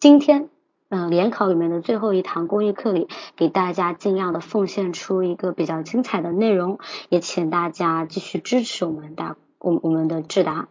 [0.00, 0.48] 今天，
[0.90, 6.78] 嗯，联考里面的最后一堂公益课里，给大家尽量的奉献出一个比较精彩的内容，
[7.08, 10.68] 也请大家继续支持我们的我我们的智达。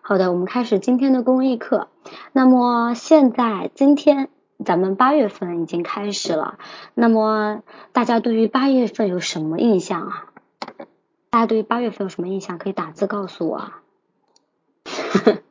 [0.00, 1.88] 好的，我们开始今天的公益课。
[2.32, 4.30] 那么现在今天
[4.64, 6.58] 咱们八月份已经开始了，
[6.94, 7.62] 那么
[7.92, 10.24] 大家对于八月份有什么印象啊？
[11.28, 12.56] 大家对于八月份有什么印象？
[12.56, 13.56] 可以打字告诉我。
[13.56, 13.82] 啊。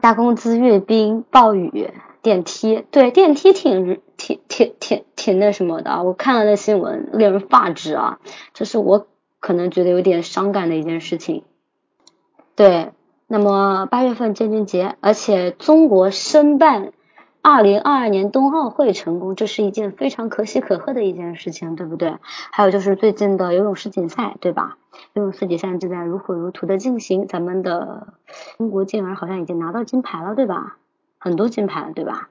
[0.00, 1.90] 大公资、阅兵、暴雨、
[2.22, 8.18] 电梯，对电梯挺挺挺挺挺那什么的，我看了那新闻，令人发指啊！
[8.54, 9.06] 这是我
[9.40, 11.44] 可能觉得有点伤感的一件事情。
[12.56, 12.92] 对，
[13.26, 16.92] 那么八月份建军节，而且中国申办
[17.42, 22.16] 二零二二年冬奥会成功，这是一件非常可喜可贺的一件事情，对不对？
[22.52, 24.76] 还有就是最近的游泳世锦赛，对吧？
[25.14, 28.14] 游泳世锦赛正在如火如荼的进行，咱们的
[28.58, 30.76] 中国健儿好像已经拿到金牌了，对吧？
[31.18, 32.28] 很多金牌了，对吧？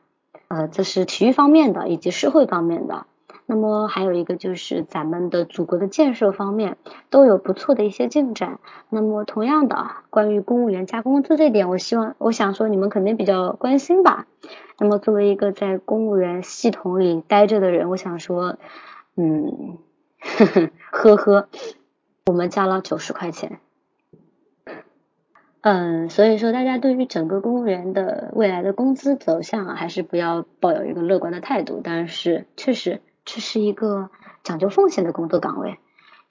[0.47, 3.07] 呃，这是体育方面的以及社会方面的。
[3.49, 6.77] 那么还有一个就是咱们的祖国的建设方面
[7.09, 8.59] 都有不错的一些进展。
[8.89, 14.27] 那么同样的，关于公务员加工资这点，我希望我想说你们肯定比较关心吧。
[14.77, 18.59] 那么作为一个在公务员系统里待着的人，我想说，
[19.15, 19.79] 嗯，
[20.19, 21.49] 呵呵呵呵。
[22.27, 23.59] 我们加了九十块钱，
[25.61, 31.81] 嗯，所以说大家对于整个公务员的未来的工资走向啊，还是不要抱有一个乐观的态度。
[31.83, 33.01] 但是确实
[33.31, 34.09] 这是一个
[34.43, 35.77] 讲究奉献的工作岗位，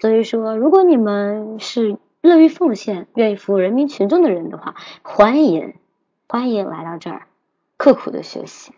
[0.01, 5.75] 所以说如果你们是乐于奉献、愿意服务人民群众的人的话，欢迎
[6.27, 7.29] 欢迎来到这儿
[7.77, 8.73] 刻苦的学习。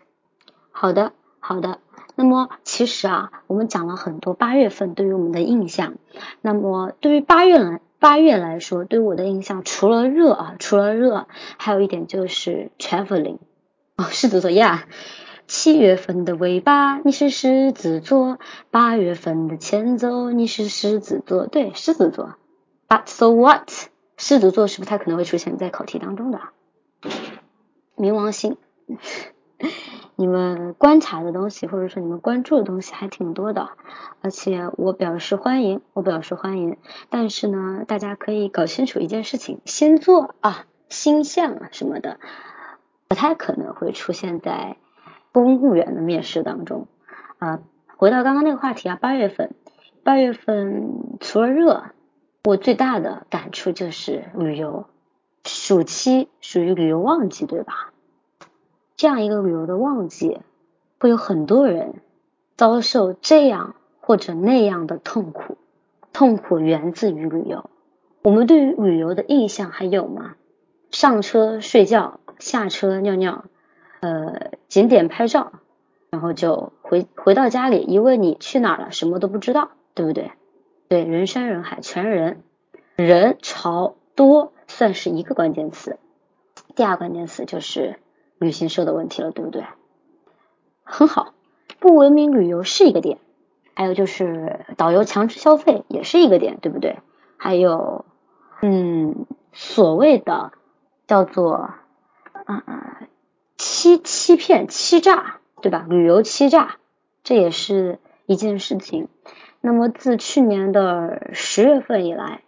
[0.69, 1.79] 好的，好的。
[2.13, 5.95] 那么其实啊，我们讲了很多八月份对于我们的印象。
[6.41, 11.25] 那么对于八月来八月来说，对我的印象除了热啊，除了热，
[11.57, 13.39] 还有一点就是 traveling
[13.95, 14.85] 哦，狮子座呀。
[15.53, 22.35] 七月份的尾巴你是狮子座，八月份的前奏你是狮子座，对，狮子座。
[22.87, 23.69] But so what？
[24.15, 26.39] 狮子座是不太可能会出现在考题当中的。
[27.97, 28.55] 冥王星。
[30.15, 33.71] 你们观察的东西，或者说你们关注的东西还挺多的，
[34.21, 36.77] 而且我表示欢迎，我表示欢迎。
[37.09, 42.21] 但是呢，大家可以搞清楚一件事情：星座啊、星象啊什么的，
[43.09, 44.77] 不太可能会出现在
[45.31, 46.87] 公务员的面试当中
[47.39, 47.59] 啊。
[47.97, 49.53] 回到刚刚那个话题啊，八月份，
[50.03, 51.83] 八月份除了热，
[52.43, 54.85] 我最大的感触就是旅游，
[55.45, 57.91] 暑期属于旅游旺季，对吧？
[58.95, 60.39] 这样一个旅游的旺季，
[60.99, 61.95] 会有很多人
[62.57, 65.57] 遭受这样或者那样的痛苦。
[66.13, 67.69] 痛苦源自于旅游。
[68.21, 70.35] 我们对于旅游的印象还有吗？
[70.91, 73.45] 上车睡觉，下车尿尿，
[74.01, 75.53] 呃，景点拍照，
[76.09, 80.31] 然后就回回到家里，一问你去哪了，什么都不知道，对不对？
[80.89, 82.43] 对，人山人海，全是人，
[82.97, 85.97] 人潮多算是一个关键词。
[86.75, 87.97] 第二关键词就是。
[88.41, 89.63] 旅行社的问题了，对不对？
[90.83, 91.35] 很好，
[91.79, 93.19] 不文明旅游是一个点，
[93.75, 96.97] 还有就是导游强制消费也是一个点，对不对？
[97.37, 98.03] 还有，
[98.63, 100.53] 嗯，所谓的
[101.05, 103.03] 叫做啊
[103.63, 105.85] 欺欺骗欺诈，对吧？
[105.87, 106.77] 旅游欺诈
[107.23, 109.07] 这也是一件事情。
[109.61, 112.41] 那么自去年的十月份以来，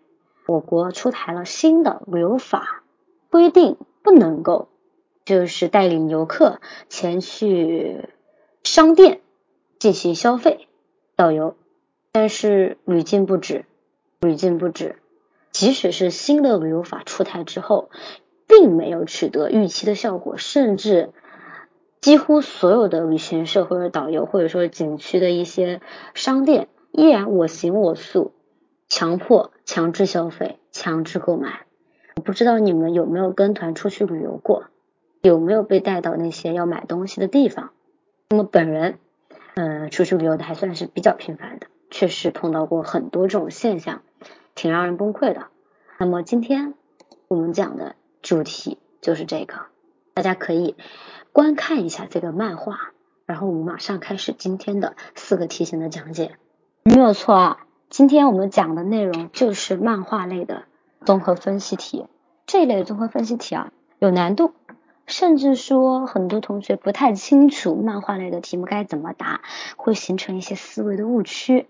[0.47, 2.81] 我国出台了新的旅游法，
[3.29, 4.69] 规定不能够。
[5.23, 6.59] 就是带领游客
[6.89, 8.09] 前去
[8.63, 9.21] 商店
[9.77, 10.67] 进行消费，
[11.15, 11.55] 导游，
[12.11, 13.65] 但是屡禁不止，
[14.19, 14.97] 屡禁不止。
[15.51, 17.91] 即使是新的旅游法出台之后，
[18.55, 21.09] 并没有取得预期的效果，甚至
[22.01, 25.81] 几乎所有的旅行社或者导游，或者说景区的一些
[26.13, 28.31] 商店，依然我行我素，
[28.89, 31.65] 强迫、强制消费、强制购买。
[32.15, 34.65] 我不知道你们有没有跟团出去旅游过？
[35.23, 37.71] 有没有被带到那些要买东西的地方？
[38.29, 38.99] 那么本人，
[39.55, 44.03] 嗯，出去旅游的还算是比较频繁的，确实碰到过很多这种现象，
[44.53, 45.47] 挺让人崩溃的。
[45.97, 46.75] 那么今天
[47.27, 49.53] 我们讲的主题就是这个，
[50.15, 50.75] 大家可以
[51.31, 52.79] 观看一下这个漫画，
[53.27, 56.37] 然后我们马上开始今天的四个题型的讲解。
[56.83, 57.57] 没有错啊，
[57.89, 60.63] 今天我们讲的内容就是漫画类的
[61.05, 62.07] 综合分析题。
[62.47, 64.53] 这一类综合分析题啊，有难度。
[65.05, 69.41] 甚至说，很多同学不太清楚漫画类的题目该怎么答，
[69.75, 71.67] 会形成一些思维的误区。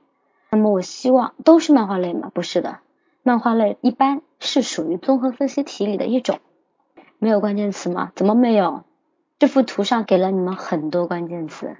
[0.51, 2.29] 那么，我希望都是漫画类吗？
[2.31, 2.77] 不是的，
[3.23, 6.39] 漫画类一般是属于综合分析题里的一种。
[7.19, 8.11] 没有关键词吗？
[8.15, 8.83] 怎么没有？
[9.39, 11.77] 这幅图上给了你们很多关键词。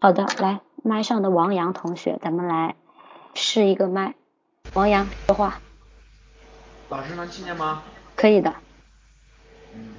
[0.00, 2.76] 好的，来麦上的王洋同学，咱们来
[3.34, 4.14] 试一个麦。
[4.74, 5.60] 王洋说话。
[6.90, 7.82] 老师能听见吗？
[8.14, 8.54] 可以的。
[9.74, 9.94] 嗯。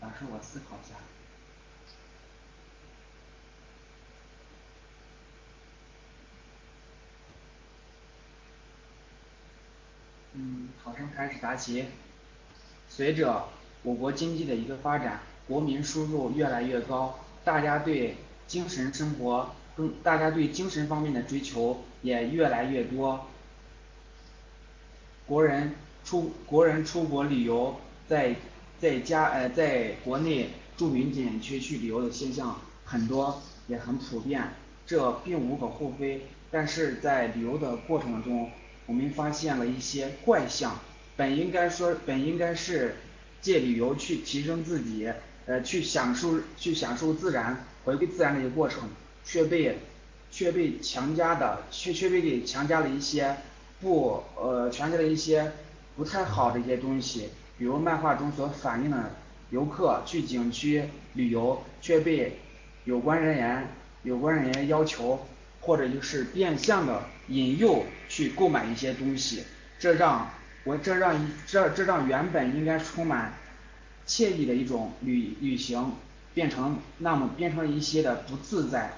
[0.00, 0.94] 老师，我思考一下。
[10.34, 11.84] 嗯，考生开始答题。
[12.88, 13.44] 随着
[13.82, 18.16] 我国经济的一个发展，国民收入越来越高，大家对
[18.46, 23.26] 精神生活更，大家对精神方面的追求也越来越多。
[25.26, 27.76] 国人出国人出国旅游，
[28.08, 28.36] 在
[28.78, 34.42] 在家呃在国内著名景区去旅游的现象很多，也很普遍，
[34.84, 36.26] 这并无可厚非。
[36.50, 38.50] 但是在旅游的过程中，
[38.86, 40.78] 我们发现了一些怪象，
[41.16, 42.96] 本应该说本应该是
[43.40, 45.10] 借旅游去提升自己，
[45.46, 48.88] 呃去享受去享受自然，回归自然的一个过程，
[49.24, 49.78] 却被
[50.30, 53.36] 却被强加的却却被给强加了一些
[53.80, 55.52] 不呃强加了一些
[55.96, 57.28] 不太好的一些东西，
[57.58, 59.12] 比如漫画中所反映的
[59.50, 60.84] 游客去景区
[61.14, 62.38] 旅游，却被
[62.84, 63.68] 有关人员
[64.02, 65.26] 有关人员要求。
[65.64, 69.44] 或者就是变相的引诱去购买一些东西，
[69.78, 70.30] 这让
[70.64, 73.32] 我这让一这这让原本应该充满
[74.06, 75.94] 惬意的一种旅旅行
[76.34, 78.92] 变成那么变成一些的不自在。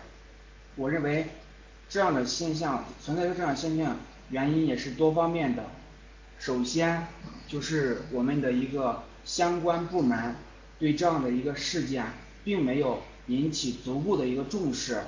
[0.75, 1.29] 我认为
[1.89, 3.97] 这样的现象存在着这样现象
[4.31, 5.67] 原因也是多方面的。
[6.41, 7.07] 首先
[7.47, 10.35] 就是我们的一个相关部门
[10.81, 12.07] 对这样的一个事件
[12.43, 15.03] 并没有引起足够的一个重视，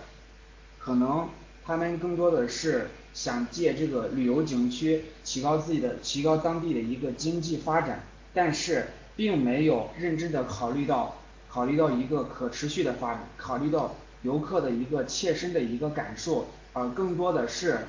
[0.78, 1.28] 可能。
[1.68, 11.18] 他们更多的是想借这个旅游景区提高自己的提高当地的一个经济发展，但是并没有认真的考虑到
[11.50, 17.80] 考虑到一个可持续的发展，考虑到游客的一个切身的一个感受，而更多的是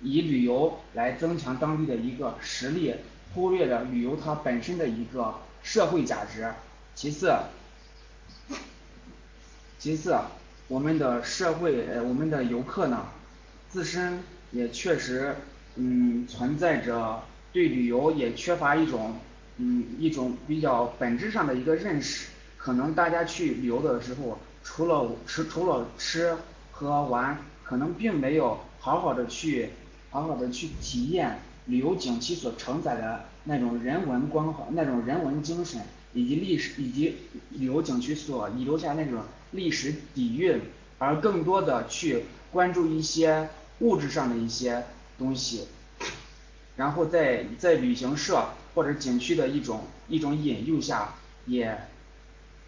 [0.00, 2.94] 以旅游来增强当地的一个实力，
[3.34, 5.34] 忽略了旅游它本身的一个
[5.64, 6.48] 社会价值。
[6.94, 7.34] 其次，
[9.80, 10.14] 其次。
[10.68, 13.06] 我们的社会呃我们的游客呢，
[13.76, 14.20] 自身
[14.52, 15.36] 也确实
[15.74, 19.16] 嗯存在着对旅游也缺乏一种
[19.58, 26.34] 嗯一种比较本质上的一个认识，可能大家去旅游的时候，除了吃除了吃
[26.72, 29.68] 喝玩，可能并没有好好的去
[30.08, 35.82] 好好的去体验旅游景区所承载的那种人文关怀那种人文精神。
[36.14, 37.14] 以及历史以及
[37.50, 40.58] 旅游景区所遗留下那种历史底蕴，
[40.96, 43.50] 而更多的去关注一些
[43.80, 44.84] 物质上的一些
[45.18, 45.68] 东西，
[46.76, 51.14] 然后在在旅行社或者景区的一种一种引诱下，
[51.46, 51.88] 也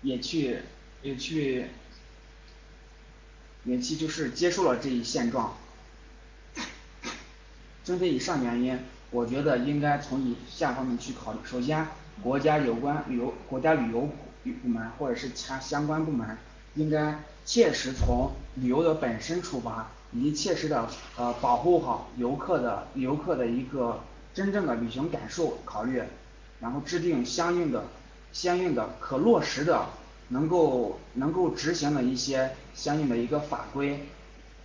[0.02, 0.60] 也去
[1.02, 1.66] 也去
[3.64, 5.56] 也去就是接受了这一现状。
[7.84, 8.78] 针对以上原因，
[9.10, 11.86] 我觉得应该从以下方面去考虑，首先。
[12.20, 14.10] 国家有关旅游国家旅游
[14.60, 16.36] 部门或者是其他相关部门，
[16.74, 24.00] 应该切实从旅游的本身出发，以及切实的呃保护好游客的游客的一个
[24.34, 26.02] 真正的旅行感受考虑，
[26.60, 27.84] 然后制定相应的
[28.32, 29.86] 相应的可落实的
[30.28, 34.06] 能够能够执行的一些相应的一个法规，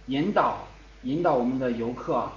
[0.07, 0.67] 引导
[1.03, 2.29] 引导我们的游客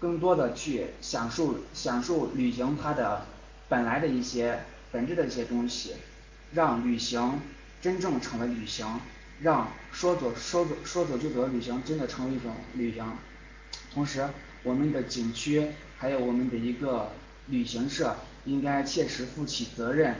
[0.00, 3.26] 更多的去享受享受旅行它的。
[3.66, 4.60] 本来的一些
[4.92, 5.94] 本质的一些东西，
[6.52, 7.40] 让旅行
[7.80, 9.00] 真正成为旅行，
[9.40, 13.04] 让说走说走说走就走的旅行真的成为一种旅行。
[13.92, 14.28] 同时，
[14.62, 17.10] 我们的景区还有我们的一个
[17.46, 20.16] 旅行社应该切实负起责任。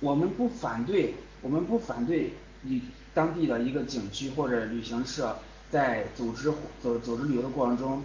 [0.00, 2.80] 我们不反对，我们不反对旅
[3.14, 5.38] 当地的一个景区或者旅行社
[5.70, 6.52] 在组织
[6.82, 8.02] 走组织旅游的过程中。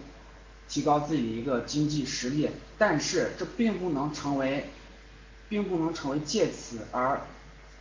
[0.70, 4.66] 提高自己的一个经济实力，但是这并不能成为，
[5.48, 7.22] 并不能成为借此而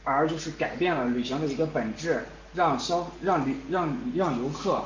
[0.06, 4.84] 而就是改变了旅行的一个本质，让消让旅让让游客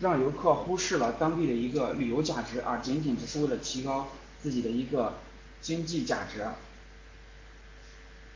[0.00, 4.08] 让游客忽视了当地的一个旅游价值，而仅仅只是为了提高
[4.42, 5.18] 自己的一个
[5.60, 6.44] 经济价值。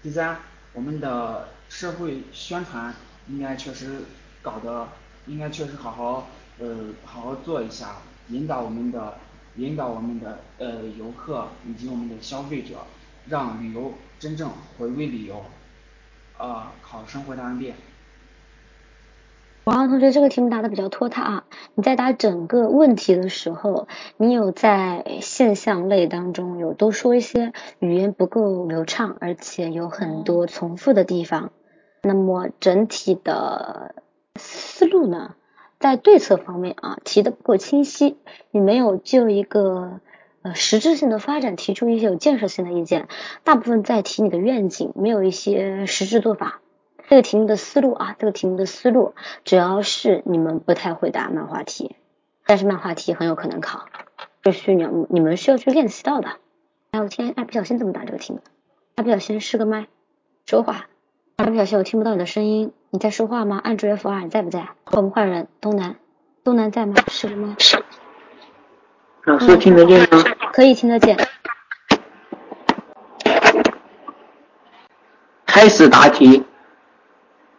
[0.02, 0.36] 第三，
[0.74, 2.94] 我们的社会宣传
[3.28, 4.02] 应该确实
[4.42, 4.88] 搞得
[5.26, 7.96] 应该确实好好呃好好做一下。
[8.28, 9.18] 引导我们的
[9.56, 12.86] 引导我们的呃游客以及我们的消费者，
[13.28, 15.42] 让旅游真正回归旅游。
[16.38, 17.72] 啊，考生回答完毕。
[19.64, 21.44] 王浩同学，这个题目答的比较拖沓啊！
[21.74, 31.50] 你在答整个问题的时候，你有在现象类当中有多说一些语言不够流畅，而且有很多重复的地方。
[32.02, 33.96] 那么整体的
[34.36, 35.34] 思路呢，
[35.80, 38.18] 在对策方面啊提的不够清晰，
[38.52, 40.00] 你没有就一个
[40.54, 43.08] 实质性的发展提出一些有建设性的意见，
[43.44, 46.60] 大部分在提你的愿景，没有一些实质做法。
[47.08, 51.94] 这个题目的思路啊，这个题目的思路主要是你们不太会答漫画题，
[52.46, 53.86] 但是漫画题很有可能考，
[54.42, 56.30] 这是你你们需要去练习到的。
[56.90, 58.40] 哎，我天，哎，不小心怎么答这个题目？
[58.96, 59.86] 哎，不小心试个麦
[60.46, 60.88] 说话，
[61.36, 63.60] 哎，不小心我听不到你的声音，你在说话吗？
[63.62, 64.70] 按住 F 二，你在不在？
[64.90, 65.96] 我们换人，东南，
[66.42, 66.94] 东南在吗？
[67.06, 67.54] 试个麦。
[69.24, 70.24] 老师听得见吗？
[70.56, 71.14] 可以听得见。
[75.44, 76.44] 开始答题。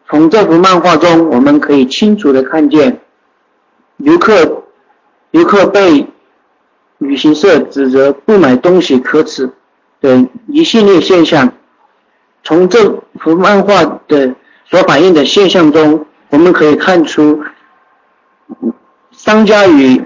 [0.08, 3.00] 从这幅漫画中，我们可以清楚的看见
[3.98, 4.64] 游客
[5.30, 6.08] 游客被
[6.98, 9.48] 旅行社指责不买东西可耻
[10.00, 11.54] 等一系列现象。
[12.44, 14.34] 从这幅漫画的
[14.66, 17.44] 所反映的现象中，我们可以看出
[19.12, 20.04] 商家与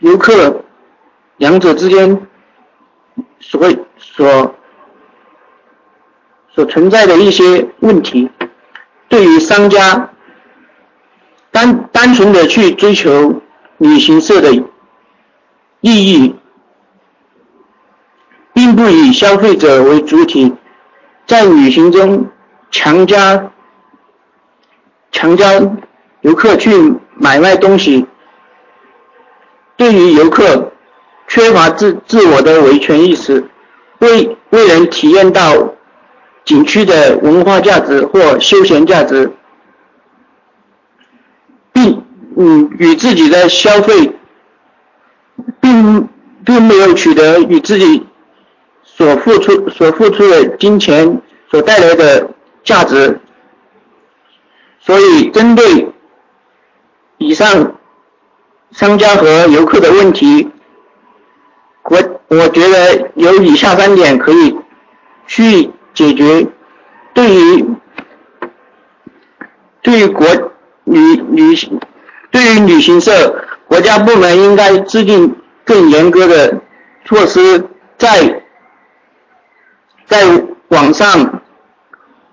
[0.00, 0.64] 游客
[1.38, 2.26] 两者之间
[3.40, 4.54] 所所
[6.54, 8.30] 所存在的一些问题。
[9.08, 10.10] 对于商家
[11.50, 13.40] 单单纯的去追求
[13.78, 14.50] 旅行社的
[15.80, 16.34] 利益，
[18.52, 20.52] 并不以消费者为主体，
[21.26, 22.28] 在旅行中
[22.70, 23.50] 强加
[25.10, 25.46] 强加
[26.20, 26.70] 游客去
[27.14, 28.06] 买卖东西，
[29.76, 30.72] 对于游客
[31.28, 33.44] 缺乏自自我的维权意识，
[34.00, 35.74] 未未能体验到。
[36.44, 39.30] 景区的文化价值或休闲价值，
[41.74, 42.02] 并
[42.38, 44.14] 嗯与自己的消费，
[45.60, 46.08] 并
[46.46, 48.06] 并没有取得与自己
[48.82, 51.20] 所付出所付出的金钱
[51.50, 52.30] 所带来的
[52.64, 53.20] 价值，
[54.80, 55.92] 所以针对
[57.18, 57.74] 以上
[58.70, 60.48] 商家和游客的问题，
[61.90, 64.56] 我我觉得有以下三点可以
[65.26, 65.70] 去。
[65.94, 66.46] 解决
[67.12, 67.66] 对于
[69.82, 70.24] 对于国
[70.84, 71.56] 旅旅
[72.30, 73.34] 对于旅行社
[73.66, 76.60] 国家部门应该制定更严格的
[77.04, 77.64] 措施，
[77.96, 78.42] 在
[80.06, 80.24] 在
[80.68, 81.42] 网上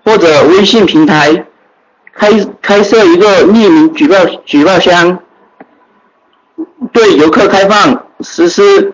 [0.03, 1.47] 或者微信平台
[2.13, 2.29] 开
[2.61, 5.17] 开设一个匿名举报举报箱，
[6.93, 8.93] 对游客开放实施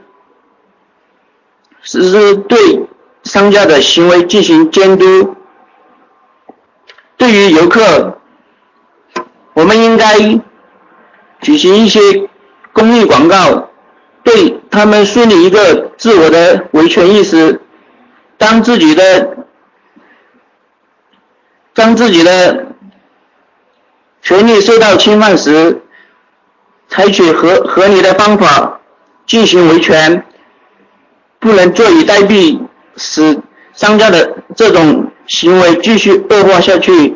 [1.83, 2.57] 实施对。
[3.23, 5.35] 商家的行为进行监督。
[7.17, 8.17] 对于游客，
[9.53, 10.17] 我们应该
[11.39, 11.99] 举行一些
[12.73, 13.69] 公益广告，
[14.23, 17.61] 对他们树立一个自我的维权意识。
[18.39, 19.37] 当自己的
[21.75, 22.65] 当自己的
[24.23, 25.79] 权利受到侵犯时，
[26.89, 28.81] 采取合合理的方法
[29.27, 30.25] 进行维权，
[31.41, 32.57] 不能坐以待毙。
[32.97, 33.39] 使
[33.73, 37.15] 商家的这种行为继续恶化下去，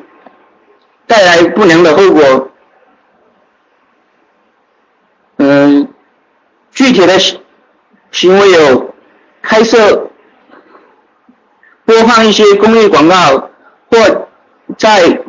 [1.05, 2.49] 带来不良的后果。
[5.35, 5.89] 嗯，
[6.71, 7.41] 具体的行
[8.11, 8.95] 行为有
[9.41, 10.09] 开设、
[11.83, 13.49] 播放一些公益广告，
[13.91, 14.27] 或
[14.77, 15.21] 在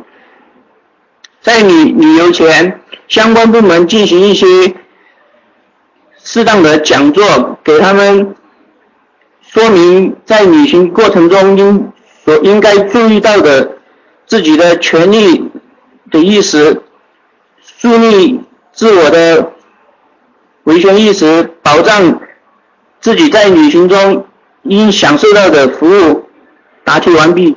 [1.41, 4.47] 在旅旅游前，相关部门进行一些
[6.23, 8.33] 适当的讲座，给他们。
[9.49, 11.91] 说明在旅行过程中应
[12.25, 13.77] 所应该注意到的
[14.25, 15.49] 自己的权利
[16.11, 16.81] 的意识，
[17.79, 18.41] 树立
[18.73, 19.53] 自我的
[20.63, 22.19] 维权意识，保障
[22.99, 24.25] 自己在旅行中
[24.63, 26.25] 应享受到的服务。
[26.83, 27.55] 答题完毕。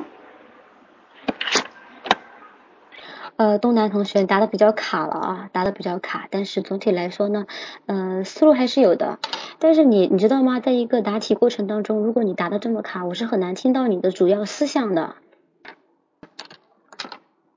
[3.41, 7.47] 呃，东南同学答的比较卡了啊，答的比较卡，但是总体来说呢，
[7.87, 9.17] 嗯，思路还是有的。
[9.57, 10.59] 但是你你知道吗？
[10.59, 15.15] 在一个答题过程当中，如果你答的这么卡，我是很难听到你的主要思想的。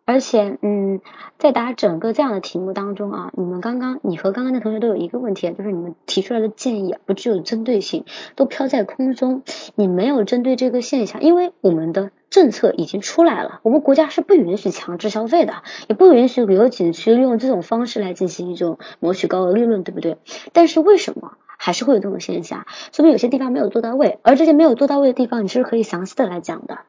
[0.06, 1.00] 而且，嗯，
[1.38, 8.04] 在答整个这样的题目当中啊，你们刚刚你和刚刚那同学都有一个问题，就是你们提出来的建议，不具有针对性，
[8.36, 9.42] 都飘在空中，
[9.74, 20.18] 你没有针对这个现象，因为我们的政策已经出来了，我们国家是不允许强制消费的，也不允许旅游景区利用这种方式来进行一种谋取高额利润，对不对？
[20.52, 22.66] 但是为什么还是会有这种现象？
[22.92, 26.80] 说明有些地方没有做到位，而这些没有做到位的地方，你是可以详细的来讲的。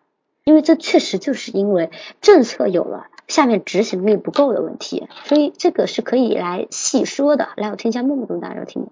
[0.45, 1.89] 因为这确实就是因为
[2.21, 7.49] 政策有了，下面执行力不够的问题，所以这个是可以来细说的。
[7.57, 8.87] 来，我听一下木木同大家听。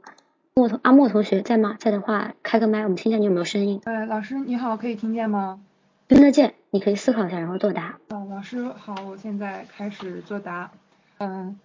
[0.56, 1.76] 莫同阿莫同学在吗？
[1.80, 3.82] 在的话开个麦，我们听一下你有没有声音。
[3.86, 5.60] 呃，老师你好，可以听见吗？
[6.08, 8.00] 听得见，你可以思考一下，然后作答。
[8.10, 10.72] 呃，老师好，我现在开始作答。
[11.20, 11.60] 嗯。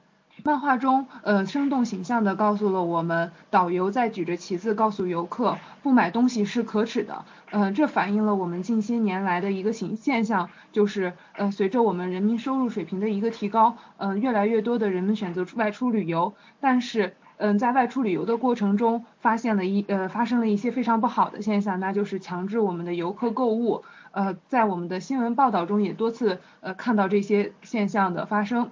[0.45, 7.25] 漫画中，呃，生动形象地告诉了我们，导游在举着旗子告诉游客，不买东西是可耻的。
[7.51, 23.83] 嗯，这反映了我们近些年来的一个形现象，就是，呃，随着我们人民收入水平的一个提高，嗯，越来越多的人们选择出外出旅游，但是，嗯，在外出旅游的过程中，发现了一，呃，发生了一些非常不好的现象，那就是强制我们的游客购物。
[24.13, 28.71] 呃，在我们的新闻报道中也多次，呃，看到这些现象的发生。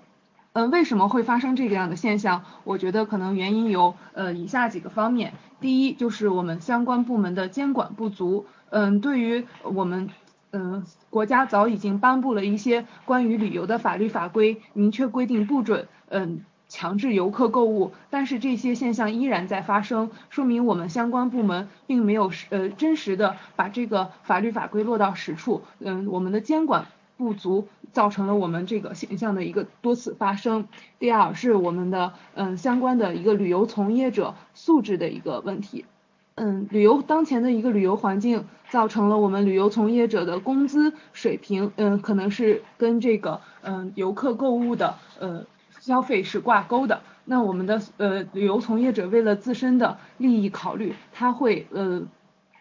[0.57, 2.43] 嗯，为什么会发生这个样的现象？
[2.65, 5.35] 我觉得可能原因有呃以下几个方面。
[5.61, 8.47] 第一，就是我们相关部门的监管不足。
[8.71, 10.09] 嗯，对于我们
[10.53, 25.65] 嗯国家早已经颁布了一些关于旅游的法律法规，明确规定不准嗯强制游客购物，但是这些现象依然在发生，说明我们相关部门并没有呃真实的把这个法律法规落到实处。
[25.81, 26.87] 嗯，我们的监管。
[27.19, 30.69] 不足造成了我们这个现象的一个多次发生。
[30.99, 35.87] 第二是我们的嗯相关的一个旅游从业者素质的一个问题。
[36.35, 45.47] 嗯，旅游当前的一个旅游环境造成了我们旅游从业者的工资水平嗯可能是跟这个嗯游客购物的呃
[45.81, 47.01] 消费是挂钩的。
[47.25, 52.03] 那我们的呃旅游从业者为了自身的利益考虑，他会呃。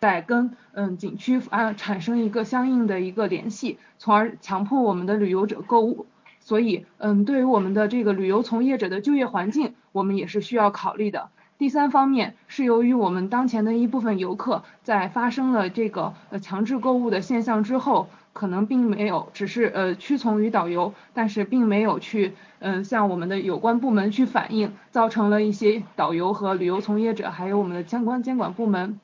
[0.06, 6.06] 在跟嗯景区啊产生一个相应的一个联系，从而强迫我们的旅游者购物。
[6.42, 11.30] 所以嗯对于我们的这个旅游从业者的就业环境，我们也是需要考虑的。
[11.58, 29.00] 第三方面是由于我们当前的一部分游客在发生了这个呃强制购物的现象之后，可能并没有只是呃屈从于导游，但是并没有去嗯向我们的有关部门去反映，造成了一些导游和旅游从业者还有我们的相关监管部门。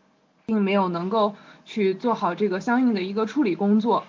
[0.52, 4.04] 并没有能够去做好这个相应的一个处理工作，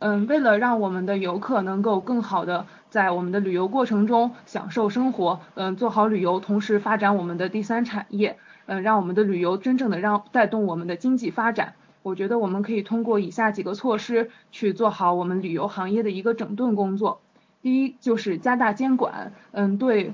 [0.00, 11.72] 嗯，为了让我们的游客能够更好的在我们的旅游过程中享受生活，嗯，做好旅游，同时发展我们的第三产业，嗯，让我们的旅游真正的让带动我们的经济发展，
[12.02, 17.22] 我觉得我们可以通过以下几个措施去做好我们旅游行业的一个整顿工作。
[17.62, 20.12] 第一就是加大监管，嗯，对。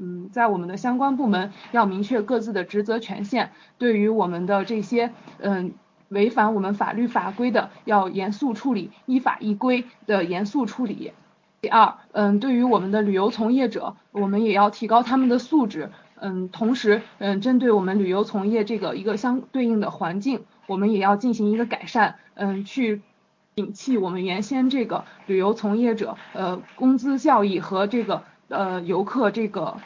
[0.00, 5.72] 嗯，在我们的相关部门要明确各自的职责权限，对于我们的这些嗯
[6.08, 11.12] 违反我们法律法规的，要严肃处理，依法依规的严肃处理。
[11.60, 23.02] 第二，嗯，对于我们的旅游从业者，我们也要提高他们的素质，嗯，同时，嗯，针对我们旅游从业这个一个相对应的环境，我们也要进行一个改善，嗯，去
[23.56, 28.22] 摒弃我们原先这个旅游从业者呃工资效益和这个。
[28.48, 29.76] 呃，游客这个，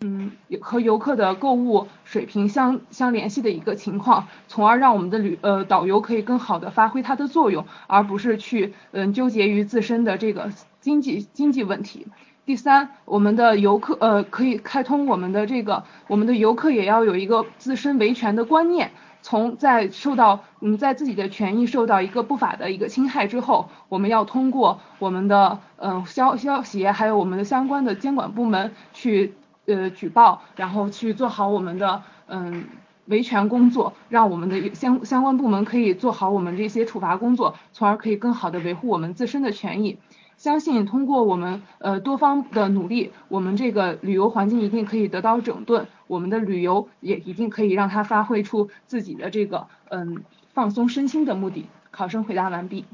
[0.00, 10.50] 嗯，和游客的购物水平相相联系的一个情况，从而让我们的旅呃导游可以更好的发挥它的作用，而不是去嗯纠结于自身的这个
[10.80, 12.06] 经济经济问题。
[12.46, 18.90] 第三，我们的游客呃可以开通我们的这个，我们的游客也要有一个自身维权的观念。
[19.24, 29.32] 从在受到嗯在自己的权益受到一个不法的一个侵害之后，我们要通过我们的嗯消消协还有我们的相关的监管部门去
[29.64, 32.66] 呃举报，然后去做好我们的嗯
[33.06, 39.96] 维权工作，让我们的相相关部门可以做好我们这些处罚工作，从而可以更好的维护我们自身的权益。
[40.36, 50.22] 相信通过我们呃多方的努力，我们这个旅游环境一定可以得到整顿，我们的旅游也一定可以让他发挥出自己的这个嗯
[50.52, 51.66] 放松身心的目的。
[51.90, 52.84] 考生回答完毕。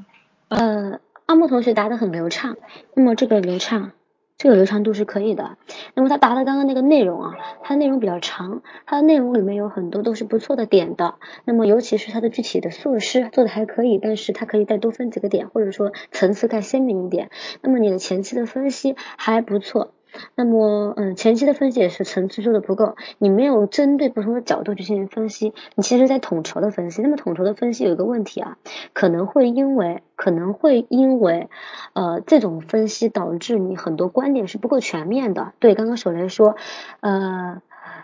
[0.49, 2.57] 呃，阿木同学答得很流畅，
[2.95, 3.93] 那么这个流畅。
[4.39, 5.59] 这个流畅度是可以的，
[5.93, 17.29] 那么他答的刚刚那个内容啊，它的内容比较长，它的内容里面有很多都是不错的点的，那么尤其是它的具体的措施做的还可以，但是它可以再多分几个点，或者说层次更鲜明一点，
[17.61, 19.93] 那么你的前期的分析还不错。
[20.35, 27.03] 那么，嗯，前期的分析也是层次做的不够，你没有针对不同的角度去进行分析，你其实在统筹的分析。
[27.03, 28.57] 那么统筹的分析有一个问题啊，
[28.93, 31.49] 可能会因为可能会因为
[31.93, 35.53] 呃这种分析导致你很多观点是不够全面的。
[35.59, 36.57] 对，刚刚手雷说，
[37.01, 37.63] 呃，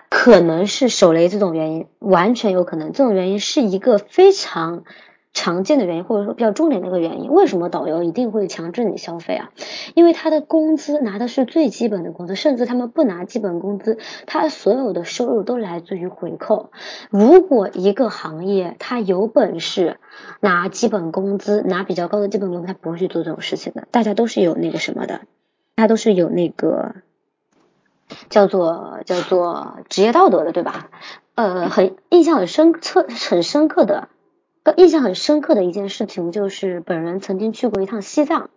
[0.09, 4.85] 可能是手雷这种原因，完全有可能，这种原因是一个非常。
[5.37, 9.51] 常见的原因，或者说比较重点的一个原因，为什么导游一定会强制你消费啊？
[9.94, 16.70] 因为他的工资拿的是最基本的工资，甚至他们不拿基本工资，他所有的收入都来自于回扣。
[17.11, 19.99] 如果一个行业他有本事
[20.40, 23.87] 拿基本工资，拿比较高的基本工资，他不会去做这种事情的。
[23.90, 25.20] 大家都是有那个什么的，
[25.77, 26.94] 它都是有那个
[28.31, 30.88] 叫做叫做职业道德的，对吧？
[31.35, 34.09] 呃，很印象很深刻很深刻的。
[34.76, 38.50] 印象很深刻的一件事情就是，本人曾经去过一趟西藏。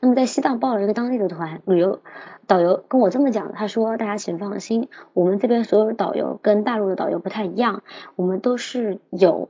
[0.00, 2.00] 那么在西藏报了一个当地的团，旅游
[2.46, 7.82] 导游跟我这么讲，他说：“大家请放心，我们这边所有的导游跟大陆的导游不太一样，
[8.16, 9.48] 我们都是有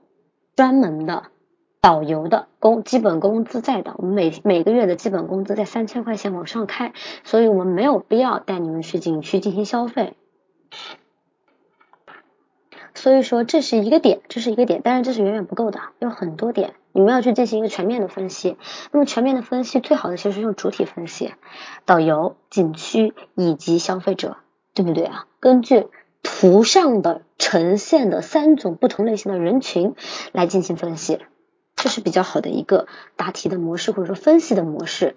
[0.54, 1.24] 专门的
[1.80, 6.92] 导游的工基本工资在的，我们每每个月的基本工资在三千块钱往上开，
[7.24, 10.14] 所以我们没有必要带你们去景区进行消费。”
[12.94, 18.56] 所以说这是一个点，这是一个点，当然这是远远不够的，有很多点，你们要去进行一个全面的分析。
[18.92, 21.34] 那么全面的分析，最好的其实是用主体分析，
[21.84, 24.36] 导游、景区以及消费者，
[24.74, 25.26] 对不对啊？
[25.40, 25.88] 根据
[26.22, 29.94] 图上的呈现的三种不同类型的人群
[30.32, 31.18] 来进行分析，
[31.74, 35.16] 这是比较好的一个答题的模式或者说分析的模式。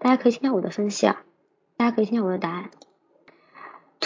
[0.00, 1.22] 大家可以听下我的分析啊，
[1.76, 2.70] 大家可以听下我的答案。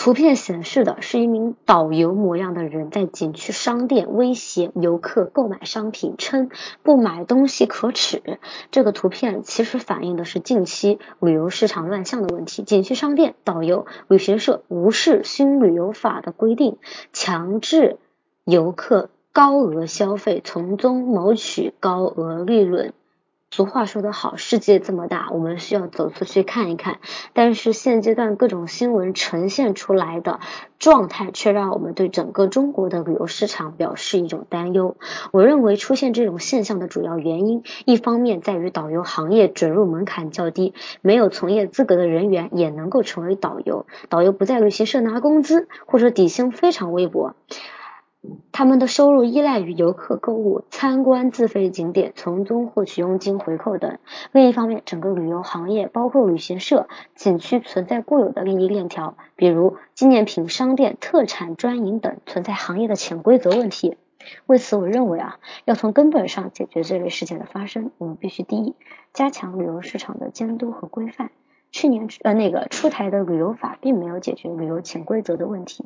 [0.03, 6.49] 图片显示的是一名导游模样的人在景区商店威胁游客购买商品，称
[6.83, 8.23] 不买东西可耻。
[8.71, 12.63] 这个图片其实反映的是近期旅游市场乱象的问题。
[12.63, 16.79] 景区商店、导游、旅行社无视新旅游法的规定，
[17.13, 17.99] 强制
[18.47, 22.95] 游客高额消费，从中谋取高额利润。
[23.53, 27.01] 俗话说得好，世界这么大，我们需要走出去看一看。
[27.33, 30.39] 但是现阶段各种新闻呈现出来的
[30.79, 34.97] 状态，却让我们对整个中国的旅游市场表示一种担忧。
[35.33, 47.35] 我认为出现这种现象的主要原因，一方面在于导游行业准入门槛较低，没有从业资格的人员也能够成为导游，导游不在旅行社拿工资，或者底薪非常微薄。
[48.53, 53.99] 他们的收入依赖于游客购物、参观自费景点，从中获取佣金回扣等。
[54.33, 63.97] 另一方面，整个旅游行业，包括旅行社、景区，存在固有的利益链条，比如纪念品商店、特产专营等，存在行业的潜规则问题。
[64.45, 68.75] 为此，我认为啊，要从根本上解决这类事件的发生，我们必须第一，
[69.15, 71.31] 加强旅游市场的监督和规范。
[71.73, 75.85] 去年呃那个出台的旅游法，并没有解决旅游潜规则的问题。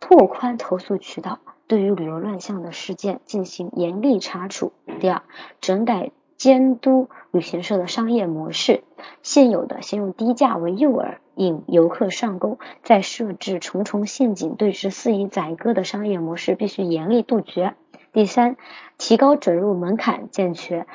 [0.00, 4.72] 拓宽投诉渠道，对于旅游乱象的事件进行严厉查处。
[5.00, 5.22] 第二，
[5.60, 8.84] 整改监督旅行社的商业模式，
[9.22, 17.74] 现有的先用低价为诱饵引游客上钩，再设置重重陷阱对之肆意宰割的商业模式必须严厉杜绝。
[18.12, 18.56] 第三，
[18.98, 20.86] 提高准入门槛，健全。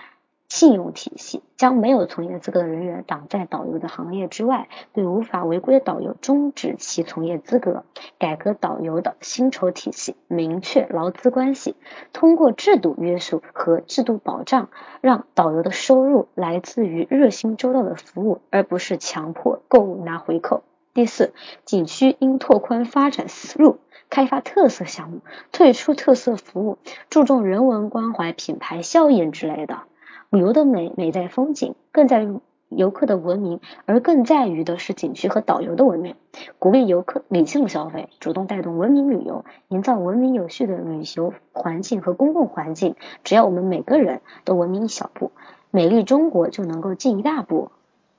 [0.51, 7.85] 信用体系将没有从业资格的人员挡在导游的行业之外，对无法违规的导游终止其从业资格。
[8.19, 11.77] 改革导游的薪酬体系，明确劳资关系，
[12.11, 14.67] 通过制度约束和制度保障，
[14.99, 20.63] 让导游的收入来自于热心周到的服务，而不是强迫购物拿回扣。
[20.93, 21.31] 第四，
[21.63, 25.21] 景区应拓宽发展思路，开发特色项目，
[25.53, 26.77] 退出特色服务，
[27.09, 29.83] 注重人文关怀、品牌效应之类的。
[30.31, 32.39] 旅游的美美在风景，更在于
[32.69, 36.15] 游客的文明，而更在于的是景区和导游的文明。
[36.57, 42.95] 鼓励游客理性消费，主动带动文明旅游，营造文明有序的旅游环境和公共环境。
[43.25, 45.33] 只要我们每个人都文明一小步，
[45.69, 47.69] 美丽中国就能够进一大步。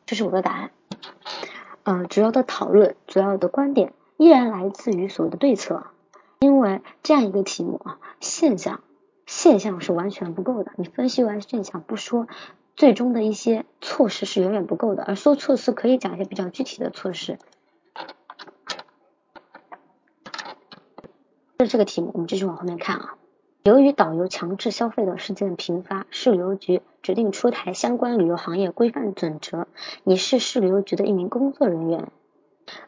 [0.04, 0.70] 这是我的答案。
[1.84, 5.84] 呃，主要的讨论，主要的观点依然来自于所谓的对策，
[6.40, 8.80] 因为这样一个题目啊，现象。
[9.26, 12.26] 现象是完全不够的，你分析完现象不说，
[12.76, 15.02] 最终的一些措施是远远不够的。
[15.02, 17.38] 而说措施可以讲一些比较具体的措施。
[21.58, 23.14] 这这个题目，我们继续往后面看啊。
[23.62, 29.68] 由于导游强制消费的事件频发，市旅游局决定出台相关旅游行业规范准则。
[30.02, 32.08] 你是市旅游局的一名工作人员，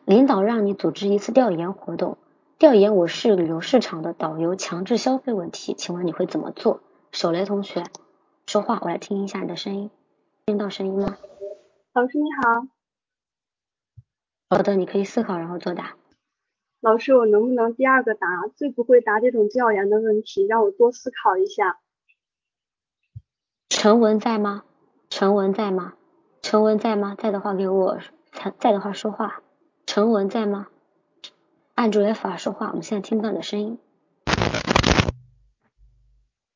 [0.05, 2.19] 领导让你组织一次调研活动。
[2.57, 6.81] 调研我市旅游市场的导游强制消费问题，请问你会怎么做？
[7.11, 7.83] 手雷同学
[8.47, 9.91] 说话，我来听一下你的声音，
[10.47, 11.19] 听到声音吗？
[11.93, 12.69] 老师你好。
[14.51, 15.97] 好的，你可以思考然后作答。
[16.81, 18.29] 老师，我能不能第二个答？
[18.55, 21.81] 最不会答这种调研的问题，让我多思考一下。
[23.69, 24.63] 陈文在吗？
[25.11, 25.95] 陈文在吗？
[26.41, 27.17] 陈文在吗？
[27.19, 27.99] 在的话给我，
[28.61, 29.43] 在的话说话。
[29.87, 30.69] 陈文在吗？
[31.75, 33.79] 按住 F 二说话，我们现在听不到你的声音。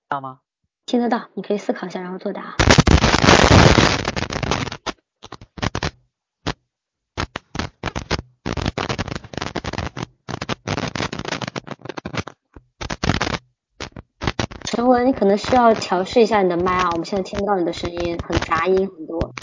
[0.08, 0.38] 到吗？
[0.86, 2.54] 听得到，你可以思考一下，然后作答。
[14.64, 19.34] 陈文，你可能需要调试一下你的麦啊，我们现在听不到你的声音，很杂音很多。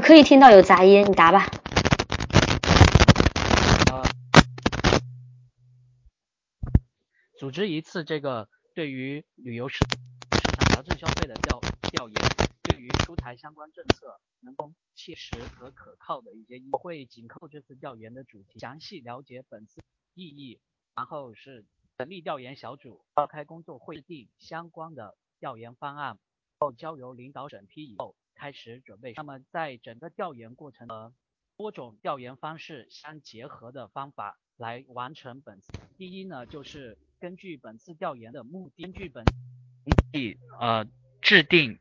[0.00, 1.46] 可以听到有杂音，你答吧。
[3.90, 4.02] 呃，
[7.38, 9.78] 组织一次这个对于旅游市
[10.32, 12.16] 市场调制消费的调调研，
[12.62, 19.80] 对于出台相关政策能够切实和可靠的一些，我会紧扣这次调研的主题，详细了解本次
[20.14, 20.60] 意义，
[20.94, 21.64] 然后是
[21.96, 26.18] 成立调研小组，召开工作会，制定相关的调研方案，
[26.58, 29.12] 后交由领导审批以后开始准备。
[29.16, 31.12] 那么在整个调研过程的
[31.56, 35.72] 多种调研方式相结合的方法来完成本次。
[35.98, 39.24] 第一呢，就是根据本次调研的目的，根据本
[39.84, 40.86] 目的呃
[41.20, 41.80] 制定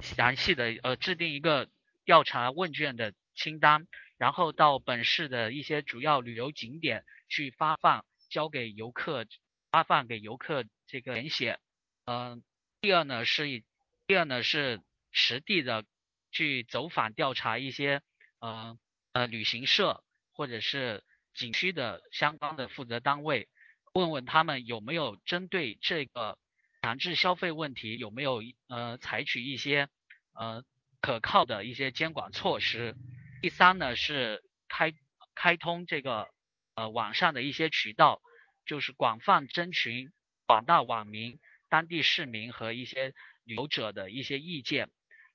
[0.00, 1.68] 详细的呃制定一个
[2.04, 9.26] 调查问卷的清单，然后到本市的一些主要旅游景点去发放，交给游客
[9.70, 11.58] 发放给游客这个填写。
[12.04, 12.42] 嗯，
[12.80, 13.64] 第二呢是
[14.06, 14.80] 第二呢是
[15.12, 15.84] 实地的
[16.30, 18.02] 去走访调查一些
[18.38, 18.78] 呃
[19.12, 21.02] 呃旅行社或者是
[21.34, 23.48] 景区的相关的负责单位，
[23.92, 26.38] 问问他们有没有针对这个
[26.82, 29.88] 强制消费问题有没有呃采取一些
[30.32, 30.64] 呃
[31.00, 32.94] 可靠的一些监管措施。
[33.42, 34.92] 第三呢是开
[35.34, 36.28] 开通这个
[36.74, 38.20] 呃网上的一些渠道，
[38.66, 40.12] 就是广泛征询
[40.46, 44.90] 广大网民、当地市民和一些旅游者的一些意见。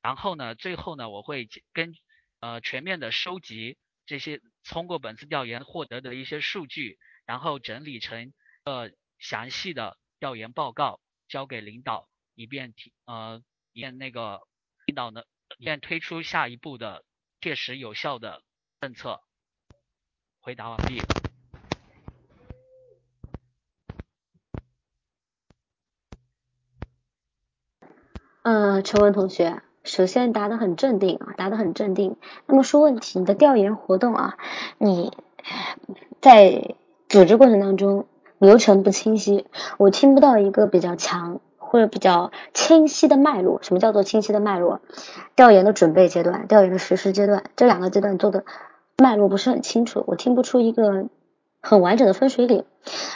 [0.05, 1.95] 然后呢，最后呢，我会跟
[2.39, 8.31] 呃全面的收集这些通过本次调研获得的一些数据，然后整理成
[8.65, 13.41] 呃详细的调研报告，交给领导，以便提呃
[13.73, 14.41] 以便那个
[14.85, 15.23] 领导呢，
[15.57, 17.03] 以便推出下一步的
[17.41, 18.43] 切实有效的
[18.81, 19.23] 政策。
[20.39, 21.01] 回答完毕。
[28.43, 32.17] 嗯，陈文同学，首先答得很镇定啊，答得很镇定。
[32.47, 34.35] 那么说问题，你的调研活动啊，
[34.77, 35.13] 你
[36.19, 36.75] 在
[37.07, 38.05] 组织过程当中
[38.39, 39.45] 流程不清晰，
[39.77, 43.59] 我听不到一个比较强或者比较清晰的脉络。
[43.61, 44.81] 什么叫做清晰的脉络？
[45.35, 48.43] 调研的准备阶段、调研的实施阶段，这两个阶段做的
[48.97, 51.05] 脉络不是很清楚，我听不出一个
[51.61, 52.65] 很完整的分水岭。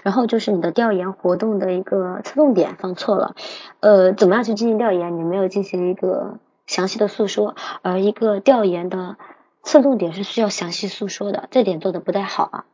[0.03, 3.35] 然后就是你的调研活动的一个侧重点放错了，
[3.81, 5.17] 呃，怎么样去进行调研？
[5.17, 9.17] 你没有进行一个详细的诉说，而一个调研的
[9.63, 12.65] 侧重点是需要详细诉说的，这点做的不太好啊。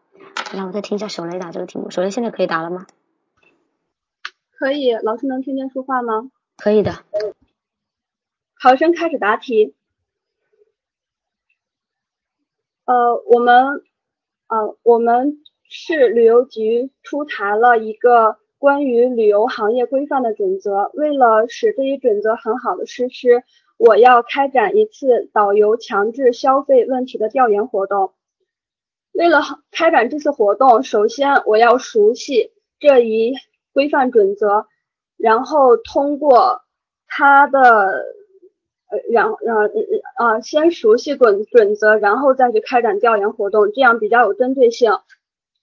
[0.54, 2.88] 来，我再听一下手雷答这个题目，手雷现在可以答了吗？
[4.52, 6.30] 可以，老师能听见说话吗？
[6.58, 7.06] 可以的。
[8.62, 9.74] 考生开始答题。
[12.84, 13.82] 呃，我们，
[14.48, 15.42] 呃，我们。
[15.68, 23.44] 市旅游局出台了一个关于旅游行业规范的准则，为了使这一准则很好的实施，
[23.78, 28.14] 我要开展一次导游强制消费问题的调研活动。
[29.12, 33.34] 为了开展这次活动，首先我要熟悉这一
[33.74, 34.66] 规范准则，
[35.18, 36.62] 然后通过
[37.08, 37.60] 它的，
[38.90, 39.70] 呃，然然呃
[40.18, 44.92] 呃，先熟悉准准则，然后再去开展调研活动，这样比较有针对性。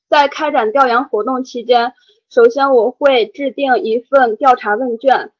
[0.09, 1.93] 在开展调研活动期间，
[2.31, 5.31] 首先我会制定一份调查问卷，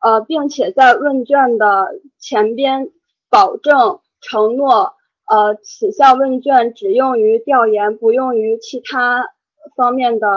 [0.00, 2.90] 呃，并且在问卷的前边
[3.28, 4.94] 保证承诺，
[5.28, 9.30] 呃，此项问卷只用于调研，不用于其他
[9.76, 10.28] 方面的，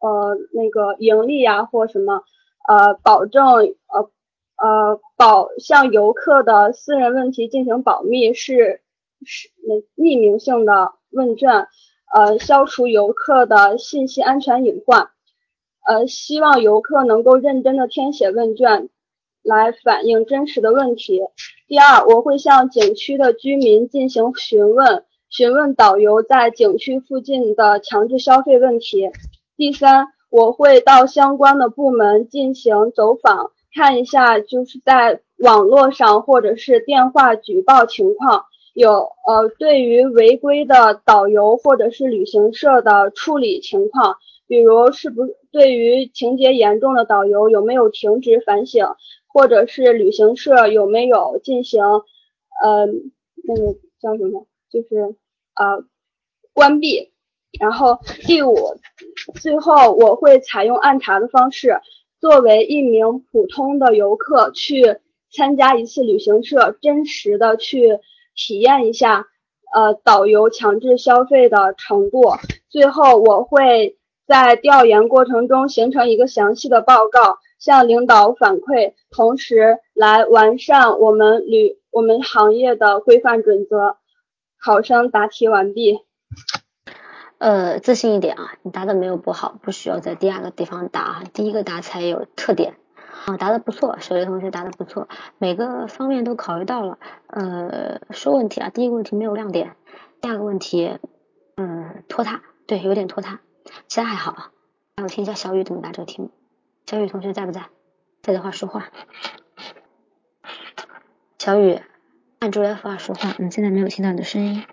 [0.00, 2.22] 呃，那个盈利呀或什么，
[2.66, 4.10] 呃，保证呃
[4.56, 8.80] 呃保向游客的私人问题进行保密，是
[9.24, 11.68] 是那匿名性的问卷。
[12.14, 15.11] 呃，消除游客的信息安全隐患。
[15.86, 18.88] 呃，希望游客能够认真的填写问卷，
[19.42, 21.20] 来反映真实的问题。
[21.66, 29.10] 第二，我会向景区的居民进行询问，询问导游在景区附近的强制消费问题。
[29.56, 38.44] 第三，我会到相关的部门进行走访，看一下就是在网络上或者是电话举报情况。
[38.74, 44.16] 有呃，对于违规的导游或者是旅行社的处理情况，
[44.52, 48.86] 比如是不是对于情节严重的导游有没有停职反省，
[49.26, 52.84] 或者是旅行社有没有进行呃
[53.42, 55.16] 那个叫什么，就是
[55.54, 55.86] 呃
[56.52, 57.12] 关闭。
[57.58, 58.54] 然后第五，
[59.40, 61.80] 最后我会采用暗查的方式，
[62.20, 64.98] 作为一名普通的游客去
[65.34, 68.00] 参加一次旅行社，真实的去。
[68.34, 69.26] 体验一下，
[69.74, 72.22] 呃，导游强制消费的程度。
[72.70, 73.98] 最后，我会
[74.32, 83.98] 在调研过程中形成一个详细的报告，向领导反馈，同时来完善我们旅我们行业的规范准则。
[84.58, 85.98] 考生答题完毕。
[87.36, 92.76] 呃，自信一点啊，你答的没有不好，不需要在第二个地方答，第一个答才有特点。
[93.26, 96.98] 啊，答的不错，小雷同学答的不错，每个方面都考虑到了。
[97.26, 99.76] 呃，说问题啊，第一个问题没有亮点，
[100.22, 100.96] 第二个问题，
[101.58, 103.40] 嗯，拖沓，对，有点拖沓，
[103.88, 104.52] 其他还好啊。
[104.94, 106.30] 让我听一下小雨怎么答这个题目。
[106.86, 107.68] 小雨同学在不在？
[108.22, 108.90] 在的话说话。
[111.38, 111.80] 小雨，
[112.38, 113.34] 按住 F 二说话。
[113.38, 114.64] 嗯，现在没有听到你的声音。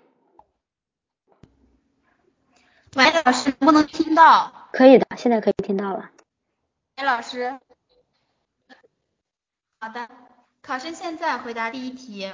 [2.94, 4.68] 喂，老师，能不能听到？
[4.72, 6.10] 可以的，现在可以听到了。
[6.98, 7.58] 喂，老师。
[9.78, 10.08] 好的，
[10.62, 12.32] 考生现在回答第一题。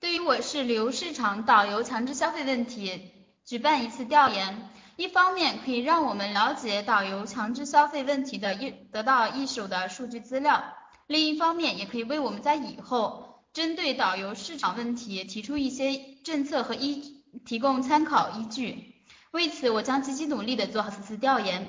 [0.00, 3.10] 对于我市旅游市场导游强制消费问题，
[3.44, 4.70] 举办一次调研。
[4.96, 10.62] 一方面可以让我们了解导游强制消费问题的一得到一手的数据资料，
[11.06, 18.94] 另一方面也可以为我们在以后针对导游市场问题提出一些政策和依提供参考依据。
[19.30, 21.66] 为此，我将积极努力的做好此次调研。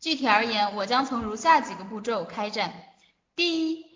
[0.00, 2.74] 具体而言，我将从如下几个步骤开展：
[3.36, 3.86] 第一，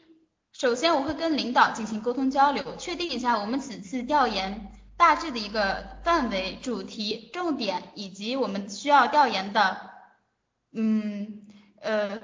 [0.52, 4.77] 首先我会跟领导进行沟通交流，确定一下我们此次调研。
[4.98, 9.80] 大致的一个范围、主题、重点以及我们需要调研的，
[10.72, 11.46] 嗯
[11.80, 12.20] 呃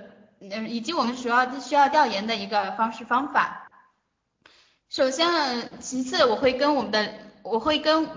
[0.68, 3.70] 以及我们主要需要调研的一个方式方法。
[4.90, 8.10] 首先，其次我会跟我们的我会跟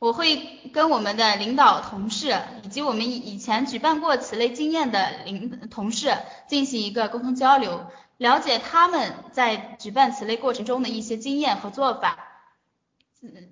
[0.00, 6.12] 我会跟我们的领导同事以及我们以以前举办过此类经验的领同事
[6.48, 12.31] 进行一个沟通交流，了解他们在举办此类过程中的一些经验和做法。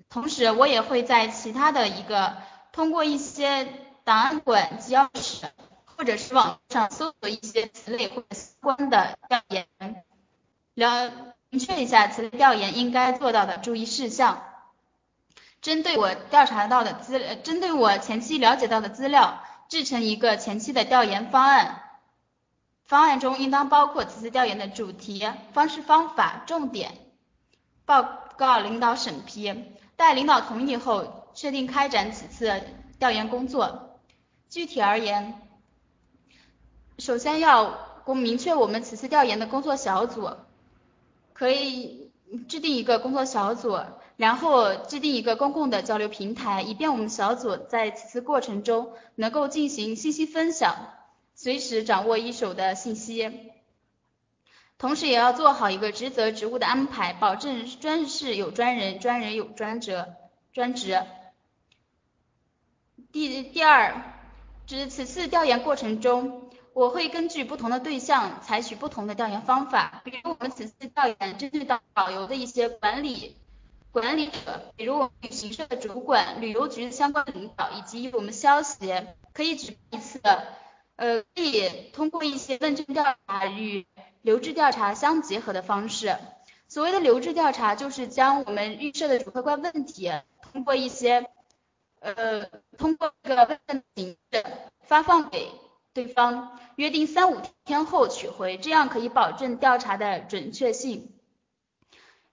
[0.09, 2.35] 同时，我也会在其他的一个
[2.73, 3.65] 通过一些
[4.03, 5.45] 档案馆、钥匙，
[5.85, 9.67] 或者是网上搜索一些此类或者相关的调研，
[10.73, 14.43] 了明确一下此类调研应该做到的注意事项。
[15.61, 21.83] 针对我调查到的资，针对我前期了解到的资料，制成一个前期的调研方案。
[22.83, 26.91] 方案中应当包括此次调研的主题、方式方法、重点、
[27.85, 28.20] 报。
[28.41, 29.53] 告领导审批，
[29.95, 32.59] 待领导同意后，确定开展此次
[32.97, 33.99] 调研工作。
[34.49, 35.39] 具体而言，
[36.97, 40.31] 首先要公明确我们此次调研的工作小组，
[41.33, 42.09] 可以
[42.47, 43.79] 制定一个工作小组，
[44.17, 50.75] 然后制定一个公共的交流平台，以便我们小组在此次过程中能够进行信息分享，
[51.35, 53.50] 随时掌握一手的信息。
[54.81, 60.15] 同时也要做好一个职责职务的安排，保证专事有专人，专人有专责、
[60.53, 60.99] 专职。
[63.11, 64.01] 第第二，
[64.65, 70.01] 指此次调研过程中，我会根据不同的对象采取不同的调研方法。
[70.03, 73.37] 比如我们此次调研针对到导游的一些管理
[73.91, 80.19] 管理者，比如我们旅行社的主管、旅游局的相关领导，以及我们消协，可以举一次，
[81.01, 83.87] 呃，可以通过一些问卷调查与。
[84.23, 86.15] 留置调查相结合的方式，
[86.67, 90.11] 所谓的留置调查，就是将我们预设的主客观问题，
[90.53, 91.27] 通过一些，
[92.01, 92.45] 呃，
[92.77, 94.19] 通过一个问题
[94.85, 95.49] 发放给
[95.91, 101.09] 对方，约定三五天后取回，这样可以保证调查的准确性。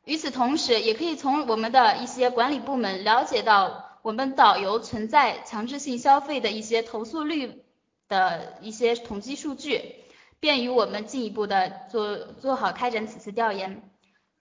[0.04, 7.64] 与此同时，也可以从我们的一些管理部门了解到，我们导游存在强制性消费的一些投诉率
[8.08, 9.94] 的一些统计数据。
[10.40, 13.82] 便于我们进一步的做做好开展此次调研。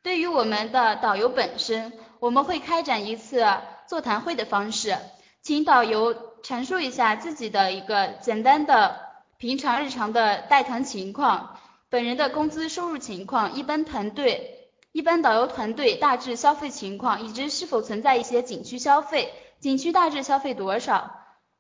[0.04, 3.44] 对于我们的导游本身，我们会开展一次
[3.88, 4.96] 座谈会的方式，
[5.42, 9.00] 请导游阐述一下自己的一个简单的
[9.40, 11.58] 平常日常的带团情况，
[11.90, 21.12] 本人的工资收入情况，一般团队一般导游团队大致消费情况，以及是否存在一些景区消费，景区大致消费多少，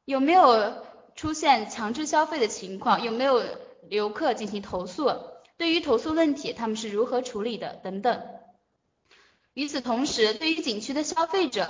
[0.05, 0.85] 有没有
[1.17, 3.43] 出现强制消费的情况，有没有。
[3.89, 5.13] 游客进行投诉，
[5.55, 8.21] 对于投诉问题他们是如何处理的等等。
[9.53, 11.69] 与此同时，对于景区的消费者，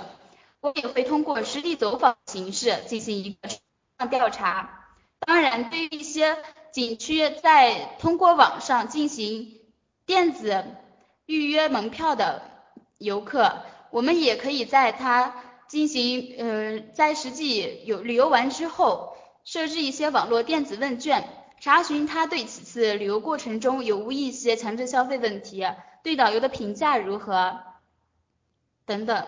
[0.58, 3.38] 我也会通过实地走访形式进行一
[3.98, 4.88] 个调查。
[5.20, 6.36] 当然，对于一些
[6.72, 9.60] 景区在通过网上进行
[10.04, 10.64] 电子
[11.26, 12.42] 预约门票的
[12.98, 15.36] 游客，我们也可以在他
[15.68, 19.16] 进行呃在实际有旅游完之后，
[19.48, 21.26] 设置一些网络电子问卷。
[21.58, 25.66] 查询他对此次旅游过程中有无一些强制消费问题，
[26.02, 27.58] 对导游的评价如何
[28.84, 29.26] 等等。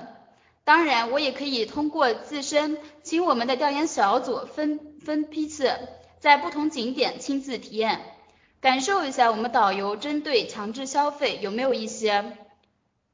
[0.63, 8.03] 当然，我也可以通过自身，请我们的调研小组分分批次在不同景点亲自体验，
[8.61, 12.37] 感受一下我们导游针对强制消费有没有一些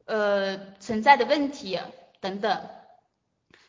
[0.07, 1.79] 呃存在的问题
[2.21, 2.67] 等等。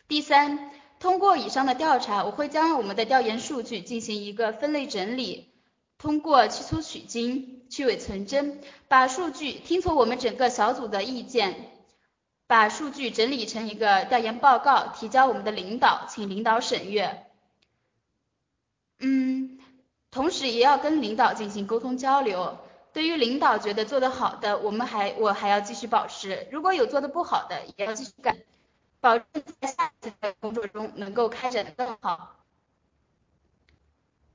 [0.08, 5.50] 第三，通过以上的调查，我会将我们的调研数据进行一个分类整理，
[5.98, 11.72] 通过去粗取精、去伪存真，把数据听从我们整个小组的意见，
[12.48, 17.26] 把数据整理成一个调研报告，提交我们的领导，请领导审阅。
[19.00, 19.60] 嗯，
[20.10, 22.58] 同时也要跟领导进行沟通交流。
[22.94, 28.36] 对于领导觉得做得好的，我们还我还要继续保持；如果有做得不好的，也要继续改，
[29.00, 29.28] 保证
[29.60, 32.36] 在下次的工作中能够开展得更好。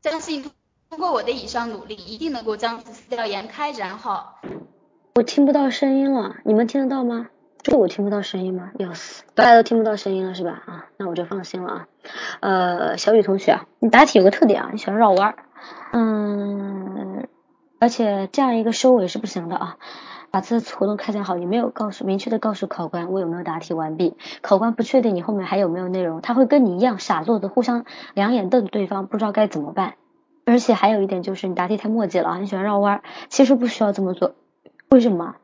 [0.02, 0.50] 相信
[0.88, 4.40] 通过我的以上努力，一定能够将此次调研开展好。
[5.14, 7.28] 我听不到声音了，你们听得到吗？
[7.62, 8.72] 这我听不到声音吗？
[8.78, 10.62] 要死，大家都听不到声音了是吧？
[10.66, 11.88] 啊，那我就放心了啊。
[12.40, 15.44] 呃，小雨同学，你答题有个特点啊，你喜欢绕弯儿。
[15.92, 17.28] 嗯。
[17.78, 19.76] 而且这样一个收尾是不行的啊！
[20.32, 29.94] 把这次活动开展好，你没有告诉明确的告诉考官我有没有答题完毕，考官不确定你后面还有没有内容，他会跟你一样傻坐的互相两眼瞪着对方，不知道该怎么办。
[30.46, 34.34] 而且还有一点就是你答题太墨迹了，你喜欢绕弯儿，其实不需要这么做。
[34.88, 35.36] 为什么？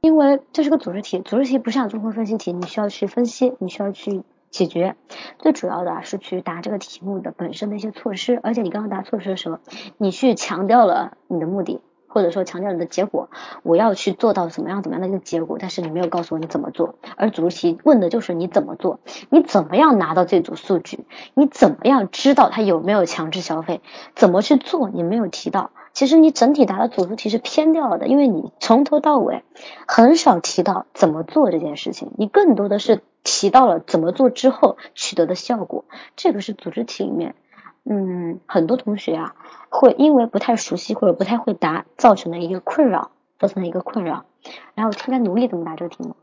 [0.00, 4.22] 因为这是个组织题，组织题不像综合分析题，你需要去分析，你需要去。
[4.52, 4.96] 解决
[5.38, 9.60] 最主要的啊是去答这个题目的本身的一些措施，而且你刚刚答措施的时候，
[9.96, 11.80] 你去强调了你的目的，
[12.12, 13.30] 或者说强调你的结果，
[13.62, 19.00] 我要去做到怎么样怎么样的一个结果，但是你没有告诉我你怎么做，而主题问的就是你怎么做，
[19.30, 23.80] 你怎么样拿到这组数据，你怎么样知道它有没有强制消费，
[24.14, 25.70] 怎么去做，你没有提到。
[25.94, 29.42] 其实你整体答的组织题是偏掉了的，因为你从头到尾
[29.86, 33.00] 很少提到怎么做这件事情，你更多的是。
[33.24, 35.84] 提到了怎么做之后取得的效果，
[36.16, 37.36] 这个是组织题里面，
[37.84, 39.34] 嗯，很多同学啊
[39.68, 44.24] 会因为不太熟悉或者不太会答造成了一个困扰，造成了一个困扰。
[44.74, 46.14] 然后我现在努力怎么答这个题目，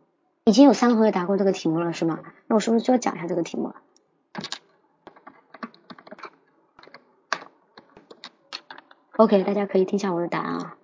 [0.45, 2.19] 已经有三个同学答过这个题目了，是吗？
[2.47, 3.75] 那我是不是就要讲一下这个题目了
[9.17, 10.75] ？OK，大家可以听一下我的答案啊。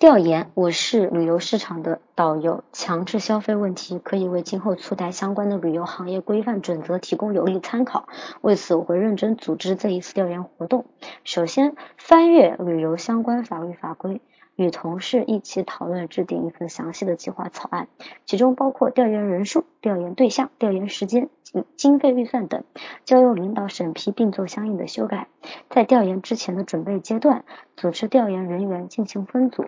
[0.00, 8.08] 调研我市旅游市场的导游强制消费问题，可以为今后出台相关的旅游行业规范准则提供有力参考。
[8.42, 10.84] 为此，我会认真组织这一次调研活动。
[11.22, 14.20] 首先，翻阅旅游相关法律法规。
[14.56, 17.88] 与同事一起讨论制定一份详细的计划草案，
[18.24, 22.62] 其中包括调研人数、调研对象、调研时间、经经费预算等，
[23.04, 25.26] 交由领导审批并做相应的修改。
[25.70, 27.44] 在调研之前的准备阶段，
[27.76, 29.66] 组织调研人员进行分组，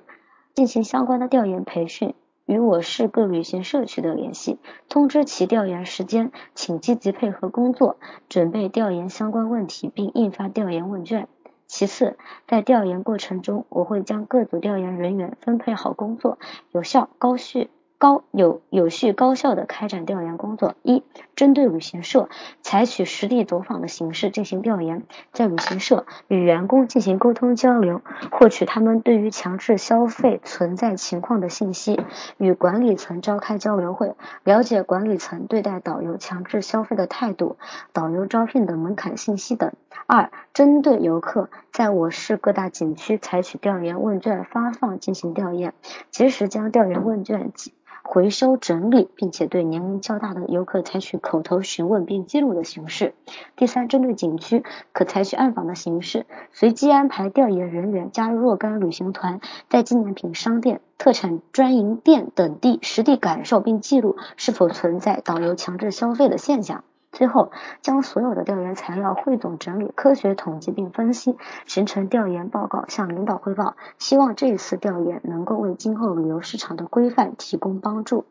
[0.54, 2.14] 进行相关的调研培训，
[2.44, 4.58] 与我市各旅行社取得联系，
[4.88, 7.96] 通知其调研时间，请积极配合工作，
[8.28, 11.26] 准备调研相关问题，并印发调研问卷。
[11.66, 16.38] 其次，在调研过程中，我会将各组调研人员分配好工作，
[16.72, 20.74] 有效、高序、高有有序、高效的开展调研工作。
[20.82, 21.02] 一、
[21.36, 22.28] 针对旅行社，
[22.62, 28.00] 采取实地走访的形式进行调研，在旅行社与员工进行沟通交流，
[28.32, 32.00] 获取他们对于强制消费存在情况的信息，
[32.38, 37.58] 与管理层召开交流会，了解管理层对待导游强制消费的态度、
[37.92, 39.72] 导游招聘的门槛信息等。
[40.06, 45.74] 二、针对游客，在我市各大景区采取调研问卷发放进行调研，
[46.10, 47.74] 及时将调研问卷及
[48.08, 53.14] 回收整理，并且对年龄较大的游客采取口头询问并记录的形式。
[53.56, 66.84] 第三，针对景区，可采取暗访的形式，随机安排调研人员加入若干旅行团，在纪念品商店、特产专营店等地实地感受并记录是否存在导游强制消费的现象。
[67.16, 67.50] 最后，
[67.80, 73.74] 将所有的调研材料汇总整理、科学统计并分析，形成调研报告向领导汇报。
[73.96, 78.26] 希望这一次调研能够为今后旅游市场的规范提供帮助。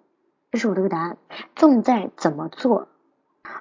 [0.51, 1.17] 这是我的个答案，
[1.55, 2.87] 重在怎么做，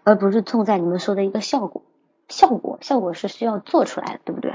[0.02, 1.80] 而不是重在你们说的一个效果。
[2.28, 4.52] 效果，效果是需要做出来的，对不对？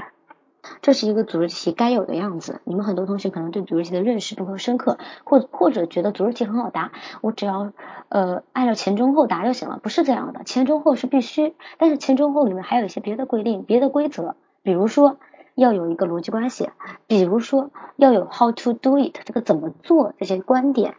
[0.82, 2.60] 这是一个组织题该有的样子。
[2.64, 7.72] 你们很多同学可能对组织题的认识不够深刻，或或者觉得组织题很好答，我只要
[8.08, 9.78] 呃按照前中后答就行了。
[9.82, 15.18] 不是这样的，前中后是必须，但是前中后里面还有一些别的规定、别的规则，比如说
[15.54, 16.70] 要有一个逻辑关系，
[17.06, 20.94] 比如说要有 how to do it 这个怎么做这些观点。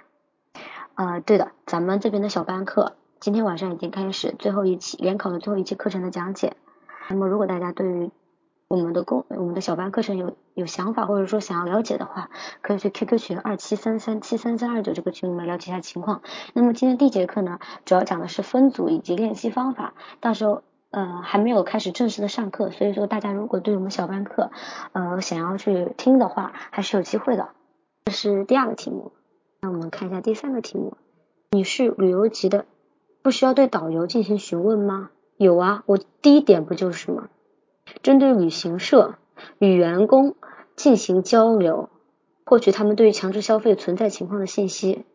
[0.93, 6.53] 啊，对的，咱们这边的小班课今天晚上已经开始最后一期联考的最后一期课程的讲解。
[7.09, 8.12] 那么如果大家对于
[8.72, 12.30] 我们的公我们的小班课程有有想法或者说想要了解的话，
[12.61, 16.22] 可以去 QQ 群二七三三七三三二九这个群里面了解一下情况。
[16.53, 19.93] 那么今天第一节课呢，主要讲的是分组以及练习方法。
[20.22, 24.51] 到时候呃还没有开始正式的上课，所以说大家如果对我们小班课
[24.93, 27.49] 呃想要去听的话，还是有机会的。
[28.05, 29.11] 这是第二个题目，
[29.59, 30.95] 那我们看一下第三个题目。
[31.51, 32.63] 你是旅游级的，
[33.22, 35.09] 不需要对导游进行询问吗？
[35.36, 37.28] 有啊，我第一点不就是吗？
[38.01, 39.15] 针对旅行社
[39.59, 40.36] 与员工
[40.75, 41.89] 进行交流，
[42.45, 45.05] 获取他们对于强制消费存在情况的信息，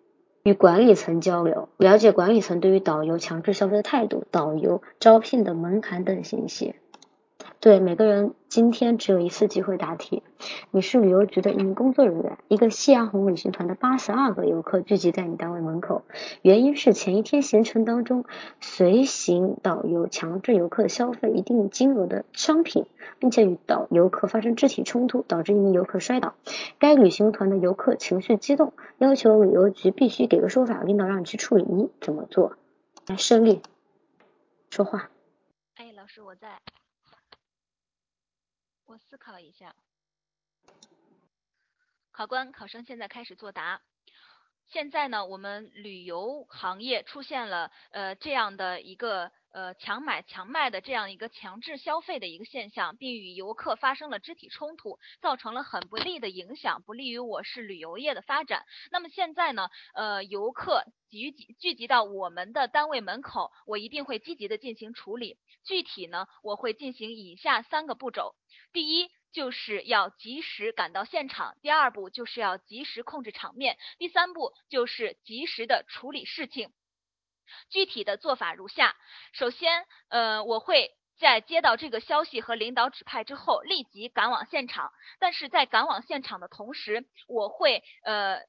[0.42, 6.74] 与管理层交流，了解管理层对于导游强制消费的态度、导游招聘的门槛等信息。
[7.66, 10.22] 对每个人，今天只有一次机会答题。
[10.70, 16.02] 你是旅游局的一名工作人员，一个夕阳红旅行团的八十二个游客聚集在你单位门口，
[16.42, 18.24] 原因是前一天行程当中，
[18.60, 22.86] 随行导游强制游客消费一定金额的商品，
[23.18, 26.34] 并且与导游客发生肢体冲突，导致一名游客摔倒。
[26.78, 32.52] 该旅行团的游客情绪激动，要求旅游局必须给个说法，领导让你去处理，你怎么做？
[33.08, 33.60] 来，胜利
[34.70, 35.10] 说话。
[35.74, 36.60] 哎，老师，我在。
[38.87, 39.74] 我思考一下，
[42.12, 43.82] 考官、考生现在开始作答。
[44.68, 58.64] 现在呢，我们旅游行业出现了呃这样的一个呃强买强卖的这样一个强制消费的一个现象，并与游客发生了肢体冲突，造成了很不利的影响，不利于我市旅游业的发展。
[58.90, 65.38] 那么现在呢，呃，游客聚集聚集到我们的单位门口，我一定会积极的进行处理。
[65.64, 68.34] 具体呢，我会进行以下三个步骤。
[68.72, 76.70] 第一，就是要及时赶到现场；第二步，就是要及时控制场面；第三步，就是及时的处理事情。
[77.68, 78.97] 具体的做法如下：
[79.34, 84.91] 首先，呃，我会在接到这个消息和领导指派之后，立即赶往现场。
[85.18, 88.41] 但是在赶往现场的同时，我会呃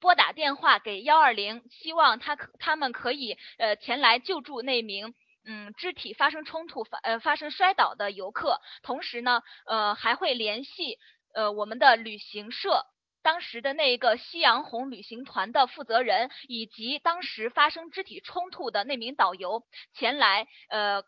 [0.00, 5.14] 拨打电话给幺二零，希望他可他们可以呃前来救助那名。
[5.50, 10.98] 嗯，肢体发生冲突发呃发生摔倒的游客，同时呢，呃还会联系
[11.34, 12.84] 呃我们的旅行社
[13.22, 21.02] 当时的那一个夕阳红旅行团的负责人，以及当时发生肢体冲突的那名导游前来呃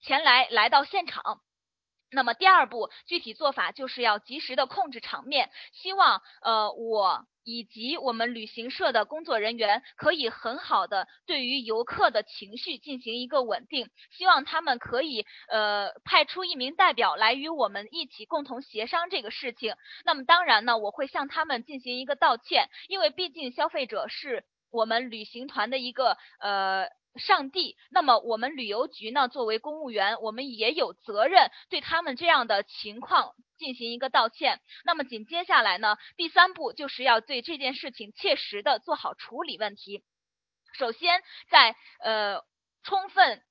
[0.00, 1.42] 前来来到现场。
[2.12, 7.26] 那么第二步具体做法就是要及时的控制场面，希望呃我。
[7.44, 19.74] 以及我们旅行社的工作人员可以很好的对于游客的情绪进行一个稳定，希望他们可以呃派出一名代表来与我们一起共同协商这个事情。
[20.04, 26.86] 那么当然呢，我会向他们进行一个道歉，因为毕竟消费者是我们旅行团的一个呃。
[27.16, 29.28] 上帝，那么我们旅游局呢？
[29.28, 34.60] 作为公务员，我们也有责任对他们这样的情况进行一个道歉。
[34.84, 40.02] 那么紧接下来呢，第三步就是要对这件事情切实的做好处理问题。
[40.72, 42.40] 首先，在呃
[42.82, 43.42] 充分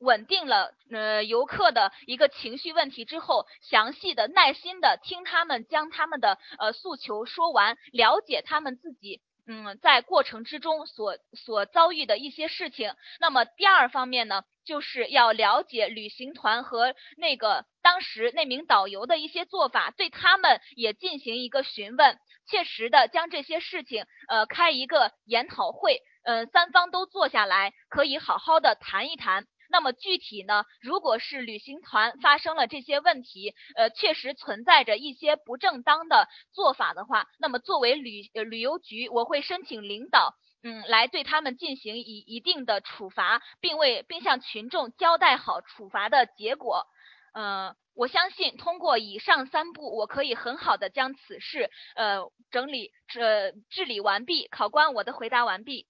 [0.00, 9.22] 稳定了呃游客的一个情绪问题之后，详细的、耐心的听他们将他们的呃诉求说完，了解他们自己。
[9.48, 22.18] 嗯，在过程之中所所遭遇的一些事情，那么第二方面呢，就是要了解旅行团和那个当时那名导游的一些做法，对他们也进行一个询问，
[22.50, 29.46] 切实的将这些事情呃开一个研讨会，嗯，三方都坐下来，可以好好的谈一谈。
[29.68, 30.64] 那么具体呢？
[30.80, 46.86] 如果是旅行团发生了这些问题，呃，确实存在着一些不正当的做法的话，那么作为旅旅游局，我会申请领导，嗯，来对他们进行一一定的处罚，并为并向群众交代好处罚的结果。
[47.34, 54.48] 嗯，我相信通过以上三步，我可以很好的将此事呃整理呃治理完毕。
[54.48, 55.86] 考官，我的回答完毕。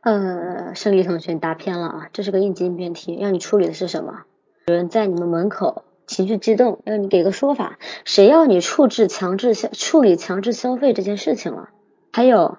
[0.00, 2.08] 呃，胜利同学，你答偏了啊！
[2.12, 4.24] 这是个应急应变题，让你处理的是什么？
[4.66, 7.78] 有人在你们门口情绪激动，让你给个说法。
[8.04, 11.68] 谁要你处置强制消处理强制消费这件事情了？
[12.12, 12.58] 还有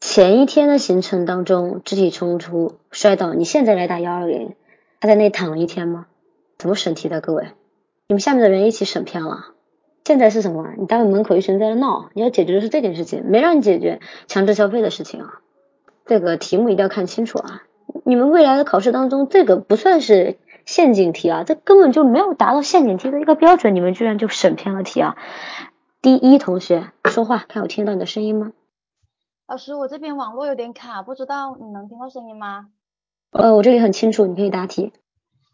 [0.00, 4.54] 前一天的行程当中肢体冲突摔倒，你现在来打幺二零，
[5.00, 6.06] 他在那躺了一天吗？
[6.56, 7.20] 怎么审题的？
[7.20, 7.48] 各位，
[8.06, 9.48] 你们下面的人一起审偏了。
[10.04, 10.68] 现在是什么？
[10.78, 13.98] 你单位门口一群人在那闹，你要解决的是这件事情，没让你解决
[14.28, 15.40] 强制消费的事情啊。
[16.06, 17.64] 这个题目一定要看清楚啊！
[18.04, 25.16] 你们未来的考试当中，这个不算是陷阱题啊，这根本就没有达到陷阱题的一个标准，你们居然就审偏了题啊！
[26.00, 28.52] 第一同学说话，看我听到你的声音吗？
[29.48, 32.68] 老师，我这边网络有点卡，不知道你能听到声音吗？
[33.32, 34.92] 呃，我这里很清楚，你可以答题。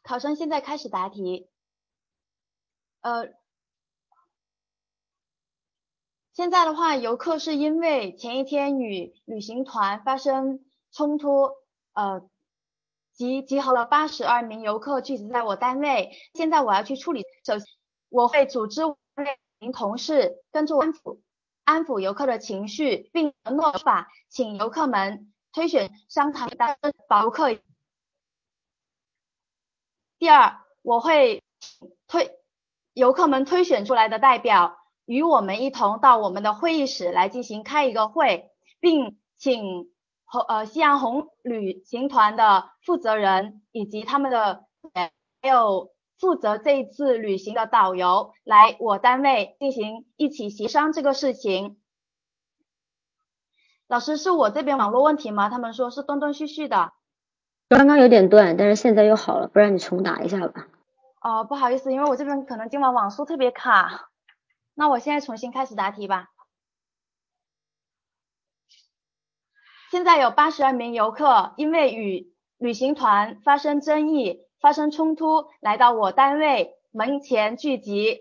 [0.03, 1.49] 考生现在开始答题。
[3.01, 3.29] 呃。
[6.33, 11.51] 现在的话，游客是因为前一天与旅行团发生冲突，
[11.93, 12.27] 呃，
[13.13, 16.11] 集集合了八十二名游客聚集在我单位。
[16.33, 17.67] 现在我要去处理，首先
[18.09, 18.81] 我会组织
[19.59, 21.21] 名同事跟着安抚
[21.65, 27.59] 安抚游客的情绪，并承诺法，请游客们推选商谈担任保客。
[30.19, 31.43] 第二，我会
[32.07, 32.39] 推
[32.95, 38.51] 游客们推选出来的代表与我们一同到我们的会议室来进行开一个会，
[38.81, 39.91] 并请
[40.25, 45.11] 红呃夕阳红旅行团的负责人以及他们的还
[45.49, 51.79] 有负责这一次旅行的导游来我单位进行一起协商这个事情。
[53.89, 55.51] 老师，是我这边网络问题吗？
[55.51, 56.93] 他们说是断断续续的。
[57.69, 60.69] 刚刚有点断，但是现在又好了，不然你重打一下吧。
[61.21, 64.12] 哦，不好意思，因为我这边可能今晚网速特别卡。
[64.75, 66.29] 那我现在重新开始答题吧。
[69.91, 78.21] 现在有八十二名游客因为与旅行团发生争议、发生冲突，来到我单位门前聚集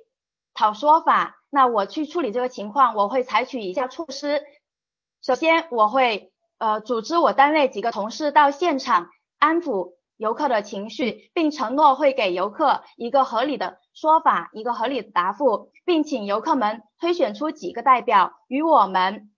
[0.54, 1.38] 讨说法。
[1.49, 4.41] 那我去处理这个情况，我会采取以下措施。
[5.22, 9.10] 首先，我会呃组织我单位几个同事到现场。
[9.39, 19.32] 安抚游客的情绪，并承诺会给游客一个合理的说法，一个合理的答复，并请游客们推选出几个代表与我们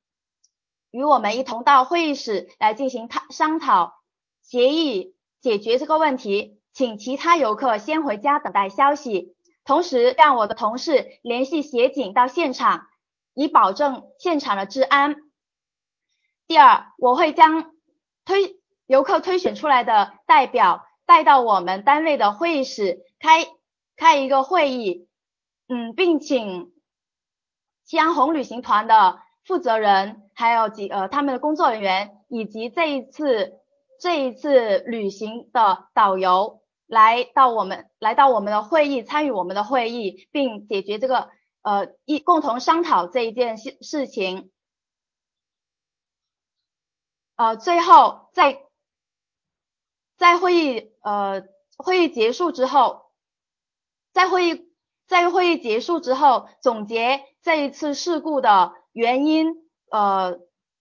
[0.92, 3.94] 与我们一同到会议室来进行探商讨
[4.42, 6.60] 协议解决这个问题。
[6.74, 12.88] 请其他游客先回家等待消息，同时让我的同事联系协警到现场，
[13.34, 15.16] 以保证现场的治安。
[16.46, 17.72] 第二，我会将
[18.26, 18.62] 推。
[18.94, 23.44] 游客推选出来的代表带到我们单位的会议室开
[23.96, 25.10] 开一个会议，
[25.68, 26.72] 嗯，并请
[27.86, 33.54] 夕阳红旅行团的负责人，还有几呃他们的工作人员，以及这一次
[34.00, 41.32] 这一次旅行的导游来到我们来到我们的会议，参与我们的会议，并解决这个
[41.64, 44.52] 呃一共同商讨这一件事事情。
[47.38, 48.63] 呃，最后在。
[50.24, 51.44] 在会议呃
[51.76, 53.08] 会议结束之后，
[54.14, 54.72] 在会议
[55.06, 60.40] 在会议结束之后总结这一次事故的原因呃，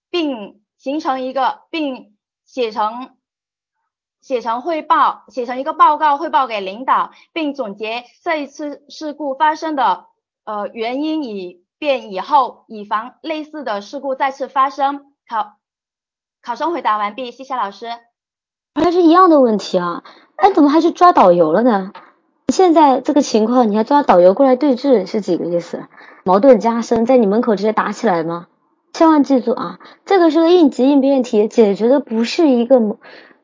[0.09, 3.17] 并形成一个并写成
[4.21, 10.07] 写成汇报写成一个报告汇报给领导，并总结这一次事故发生的
[10.45, 15.13] 呃原因，以便以后以防类似的事故再次发生。
[15.27, 15.57] 考
[16.41, 17.89] 考生回答完毕，谢谢老师。
[18.75, 20.03] 还是一样的问题啊，
[20.35, 21.91] 哎，怎么还去抓导游了呢？
[22.47, 25.83] 现在这个情况，你还抓导游过来对峙，是几个意思？
[26.23, 28.47] 矛盾加深，在你门口直接打起来吗？
[28.91, 32.97] 千万记住啊，这个是个应急应变题，解决的不是一个，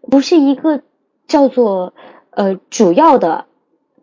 [0.09, 0.82] 不是一个
[1.27, 1.93] 叫做
[2.32, 3.45] 呃主要的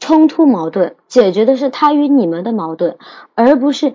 [0.00, 2.96] 冲突矛盾，解决的是他与你们的矛盾，
[3.34, 3.94] 而不是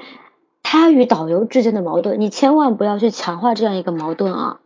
[0.64, 2.22] 他与导游之间的矛盾。
[2.22, 4.60] 你千万不要去强化这样一个矛盾啊！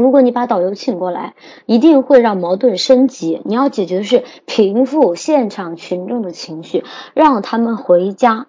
[0.00, 1.34] 如果你把导游请过来，
[1.66, 3.42] 一定会让矛盾升级。
[3.44, 6.84] 你要解决的是平复现场群众的情绪，
[7.14, 8.46] 让他们回家。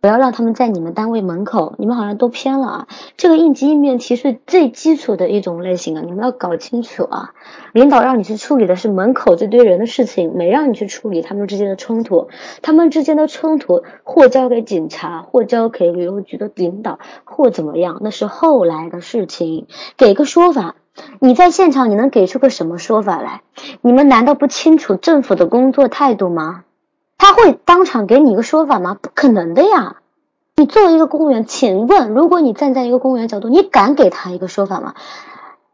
[0.00, 2.88] 不要让他们在你们单位门口，你们好像都偏了啊！
[3.16, 7.32] 这个应急应变题是最基础的一种类型啊，你们要搞清楚啊！
[7.72, 12.28] 领导让你去处理的是门口这堆人的事情，没让你去处理他们之间的冲突。
[12.60, 19.66] 他们之间的冲突或交给警察，或交给旅游局的领导，或怎么样，那是后来的事情。
[19.96, 20.76] 给个说法，
[21.18, 23.42] 你在现场你能给出个什么说法来？
[23.80, 26.64] 你们难道不清楚政府的工作态度吗？
[27.18, 28.96] 他会当场给你一个说法吗？
[29.00, 29.96] 不可能的呀！
[30.56, 34.94] 你作为一个公务员，请问，如果你站在一个公务员角度，你敢给他一个说法吗？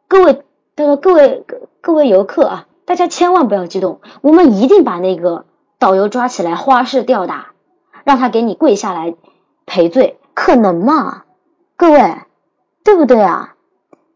[0.09, 0.43] 各位，
[0.75, 1.45] 各各位
[1.83, 5.45] 各位游客啊，大家千万不要激动，我们一定把那个
[5.79, 7.49] 导游抓起来，花式吊打，
[8.05, 9.15] 让他给你跪下来
[9.67, 11.25] 赔罪，可能吗？
[11.77, 12.17] 各位，
[12.85, 13.55] 对不对啊？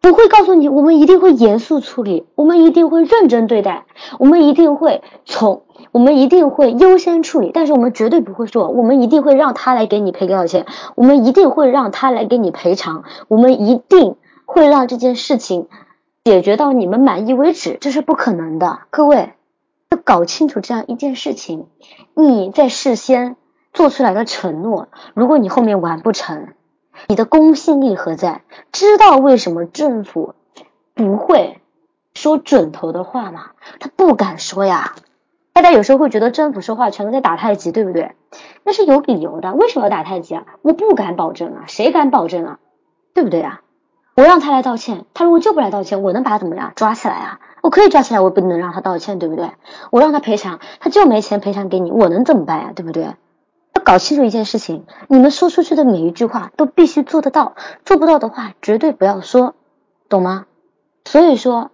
[0.07, 3.86] 我会告诉你，我们一定会严肃处理，我们一定会认真对待，
[4.18, 7.50] 我们一定会从，我们一定会优先处理。
[7.55, 15.68] 但是我们绝对不会说，我们一定会让他来给你赔多少钱，我们一定会让他来给你赔偿，我们一定会让这件事情
[16.22, 18.80] 解决到你们满意为止，这是不可能的。
[18.90, 19.32] 各位
[19.90, 21.66] 要搞清楚这样一件事情，
[22.12, 23.36] 你在事先
[23.72, 26.48] 做出来的承诺，如果你后面完不成。
[27.09, 28.42] 你的公信力何在？
[28.72, 30.34] 知道为什么政府
[30.95, 31.61] 不会
[32.14, 33.51] 说准头的话吗？
[33.80, 34.95] 他不敢说呀。
[35.53, 38.16] 大家有时候会觉得政府说话全都在打太极，对不对？
[38.64, 39.55] 那是有理由的。
[39.55, 40.47] 为什么要打太极啊？
[40.62, 42.59] 我不敢保证啊，谁敢保证啊？
[43.14, 43.61] 对不对啊？
[44.16, 46.72] 我让他来道歉，他如果就不来道歉，我能把他怎么样？
[46.74, 47.40] 抓起来啊？
[47.62, 49.51] 我可以抓起来，我不能让他道歉，对不对？
[49.90, 52.72] 我让他赔偿，他就没钱赔偿给你，我能怎么办呀？
[52.74, 53.14] 对不对？
[53.74, 57.54] 要搞清楚一件事情，你们说出去的每一句话都必须做得到，
[57.84, 59.54] 做不到的话绝对不要说，
[60.08, 60.46] 懂吗？
[61.04, 61.70] 所以说。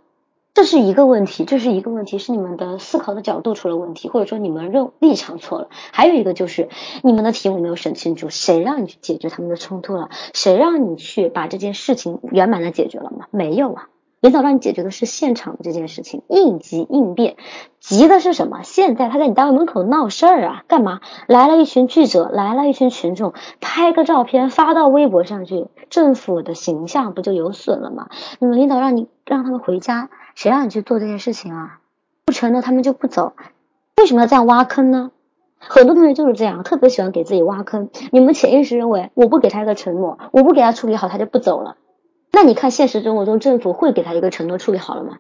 [0.52, 5.68] 这是一个问题，这是一个问题，是你们的思考的角度出了问题，或者说你们认立场错了。
[5.92, 6.68] 还有一个就是
[7.04, 10.10] 你们的题目没有审清楚，谁让你去解决他们的冲突了？
[10.34, 13.26] 谁让你去把这件事情圆满的解决了吗？
[13.30, 13.88] 没有啊。
[14.20, 17.36] 领导让你解决的是现场的这件事情，应急应变。
[17.78, 18.62] 急的是什么？
[18.62, 20.64] 现在他在你单位门口闹事儿啊？
[20.68, 21.00] 干嘛？
[21.26, 28.08] 来了一群记者，来了一群群众，拍个照片发到微博上去，政府的形象不就有损了吗？
[28.38, 31.78] 你们领导让你让他们回家，谁让你去做这件事情啊？
[32.26, 33.32] 不成的他们就不走。
[33.96, 35.10] 为什么要这样挖坑呢？
[35.58, 37.88] 很多同学就是这样，特别喜欢给自己挖坑。
[38.12, 41.76] 你们潜意识认为，我不给他一个承诺，我不给他处理好，他就不走了。
[42.32, 45.18] 那你看，现实生活中政府会给他一个承诺处理好了吗？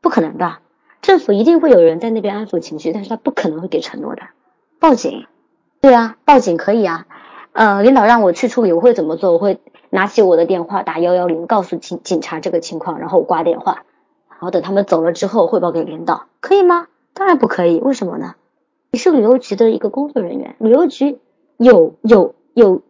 [0.00, 0.58] 不可能的，
[1.02, 4.22] 政府一定会有人在那边安抚情绪，但是他不可能会给承诺的。
[4.78, 5.26] 报警，
[5.80, 7.06] 对啊，报警可以啊。
[7.52, 9.32] 呃，领导让我去处理，我会怎么做？
[9.32, 9.58] 我会
[9.90, 13.84] 拿起我的电话打幺幺零，告诉警警察这个情况，然后挂电话，
[14.30, 16.86] 然后等他们走了之后汇报给领导，可以吗？
[17.12, 18.34] 当然不可以，为什么呢？
[18.90, 21.18] 你是旅游局的一个工作人员，旅游局
[21.56, 22.82] 有有有。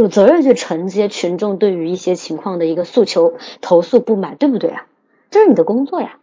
[0.00, 4.86] 有责任去承接群众对于一些情况的一个诉求、投诉、不满，对不对啊？
[5.30, 6.16] 这是你的工作呀。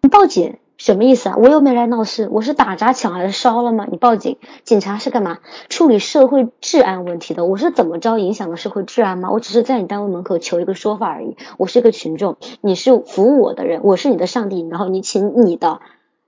[0.00, 1.34] 你报警什么意思啊？
[1.38, 3.84] 我又没来闹事，我是打砸抢还是烧了吗？
[3.90, 5.38] 你报警，警察是干嘛？
[5.68, 7.44] 处理社会治安问题的。
[7.44, 9.32] 我是怎么着影响了社会治安吗？
[9.32, 11.36] 我只是在你单位门口求一个说法而已。
[11.56, 15.80] 我是一个群众，你是服务我的人，我是你的上帝，然后你请你的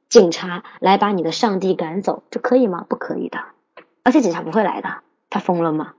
[0.08, 2.84] 警察来把你的上帝赶走，这可以吗？
[2.88, 3.38] 不可以的。
[4.02, 4.88] 而且警察不会来的，
[5.30, 5.92] 他疯了吗？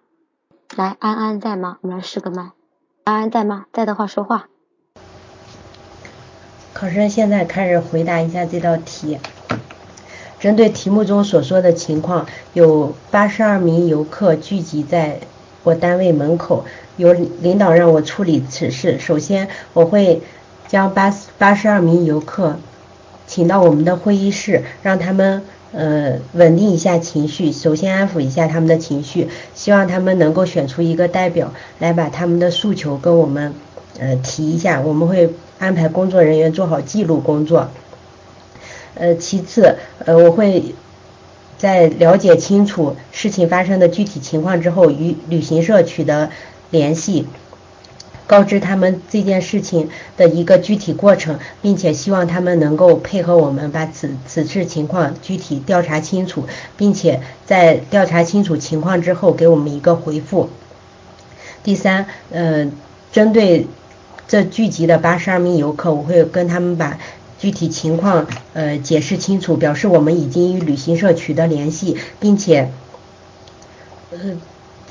[0.78, 1.80] 来，安安在吗？
[1.82, 2.52] 我们来试个麦。
[3.04, 3.66] 安安在吗？
[3.74, 4.48] 在的话说话。
[6.72, 9.20] 考生现在开始回答一下这道题。
[10.40, 15.20] 针对题目中所说的情况，有八十二名游客聚集在
[15.64, 16.64] 我单位门口，
[16.96, 18.98] 有领导让我处理此事。
[18.98, 20.22] 首先，我会
[20.70, 22.56] 将八八十二名游客
[23.28, 25.44] 请到我们的会议室，让他们。
[25.74, 33.54] 呃，稳定一下情绪，首先安抚一下他们的情绪，希望他们能够选出一个代表来把他们的诉求跟我们
[34.00, 37.70] 呃提一下，我们会安排工作人员做好记录工作。
[38.96, 40.76] 呃，其次，呃，我会
[41.58, 46.30] 在了解清楚事情发生的具体情况之后，与旅行社取得
[46.70, 47.26] 联系。
[48.32, 56.46] 告知他们这件事情的一个具体过程，并且希望他们能够配合我们把此此次情况具体调查清楚，
[56.78, 60.50] 并且在调查清楚情况之后给我们一个回复。
[61.62, 62.72] 第三，呃，
[63.12, 63.68] 针对
[64.30, 66.98] 这聚集的八十二名游客，我会跟他们把
[67.38, 72.72] 具体情况呃解释清楚，表示我们已经与旅行社取得联系，并且，
[74.12, 74.18] 呃。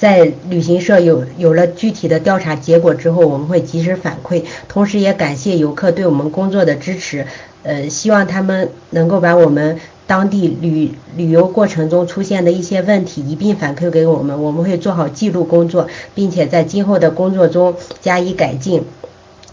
[0.01, 7.27] 在旅行社有有了具体的调查结果之后，我们会及时反馈，同时也感谢游客对我们工作的支持。
[7.63, 18.85] 呃，希望他们能够把我们当地旅旅游过程中出现的一些问题一并反馈给我们，我们会做好记录工作，并且在今后的工作中加以改进。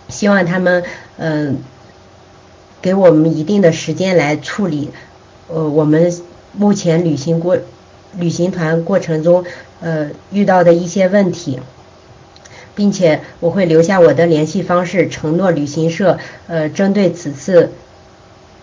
[0.08, 0.86] 希望他们
[1.18, 1.58] 嗯
[2.82, 4.91] 给我们一定的时间来处理
[5.50, 6.14] 呃我们
[6.54, 7.58] 目前旅行过
[8.18, 9.43] 旅行团过程中。
[9.80, 11.60] 呃，遇到的一些问题，
[12.74, 17.70] 并且我会留下我的联系方式，承诺旅行社呃针对此次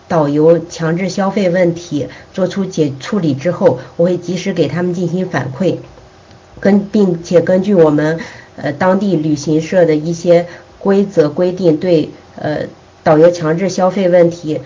[0.09, 5.77] 导游强制消费问题做出解处理之后，我会及时给他们进行反馈，
[6.59, 8.19] 跟并且根据我们
[8.57, 10.47] 呃当地旅行社的一些
[10.79, 12.63] 规则规定，对呃
[13.05, 14.59] 导游强制消费问题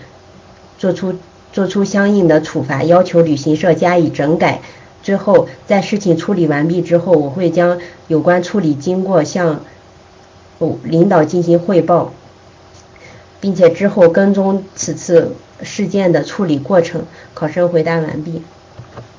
[0.78, 1.14] 做出
[1.52, 4.60] 做出相应的处罚，要求旅行社加以整改。
[5.02, 9.60] 之后，在事情处理完毕之后，我会将有关处理经过向
[10.84, 12.12] 领导进行汇报，
[13.40, 17.06] 并且之后跟踪此次事件的处理过程。
[17.32, 18.42] 考生回答完毕。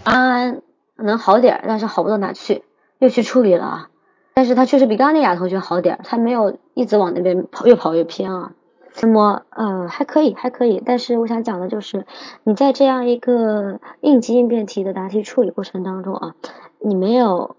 [0.04, 0.62] 安安
[0.98, 2.62] 能好点，但是好不到哪去，
[3.00, 3.88] 又去处理了。
[4.36, 8.52] 但是他确实比刚刚那俩同学好点，他没有一直往那边跑，越跑越偏啊。
[9.00, 10.84] 那么，呃，还可以，还可以。
[10.86, 12.06] 但是我想讲的就是，
[12.44, 16.36] 你在这样一个应急应变题的答题处理过程当中啊，
[16.80, 17.56] 你没有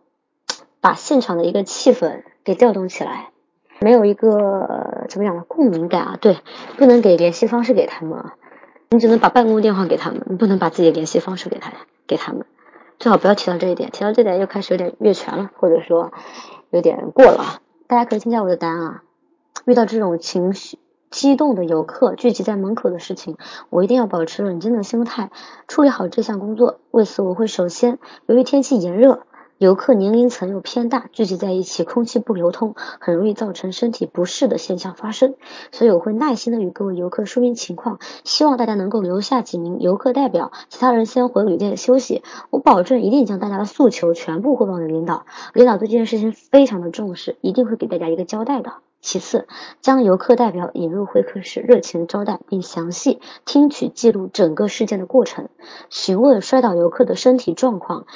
[0.80, 3.30] 把现场的一个气氛给调动起来，
[3.80, 6.18] 没有一个怎么讲呢共鸣感啊？
[6.20, 6.36] 对，
[6.76, 8.24] 不能给联系方式给他们，
[8.90, 11.72] 你只能把办公电话给他们，你不能把自己的联系方式给他
[12.06, 12.44] 给他们，
[12.98, 16.12] 最好不要提到这一点，提到这点又开始有点越权了，或者说
[16.70, 17.60] 有点过了啊。
[17.86, 19.02] 大家可以听一下我的答案啊，
[19.64, 20.78] 遇到这种情绪。
[21.12, 23.36] 激动的游客聚集在门口的事情，
[23.68, 25.30] 我一定要保持冷静的心态，
[25.68, 26.80] 处理好这项工作。
[26.90, 29.26] 为此，我会首先，由于天气炎热，
[29.58, 35.34] 游客年龄层又偏大，聚集在一起，空气不流通，很容易造成身体不适的现象发生。
[35.70, 42.22] 所以我会耐心的与各位游客说明情况，希望大家能够留下几名游客代表，其他人先回旅店休息。
[42.48, 48.72] 我保证一定将大家的诉求全部汇报给领导，领导对这件事情非常的重视，一定会给大家一个交代的。
[49.02, 49.46] 其次，
[49.82, 55.48] 将游客代表引入会客室，热情招待，并详细听取记录整个事件的过程，
[55.90, 58.06] 询问摔倒游客的身体状况。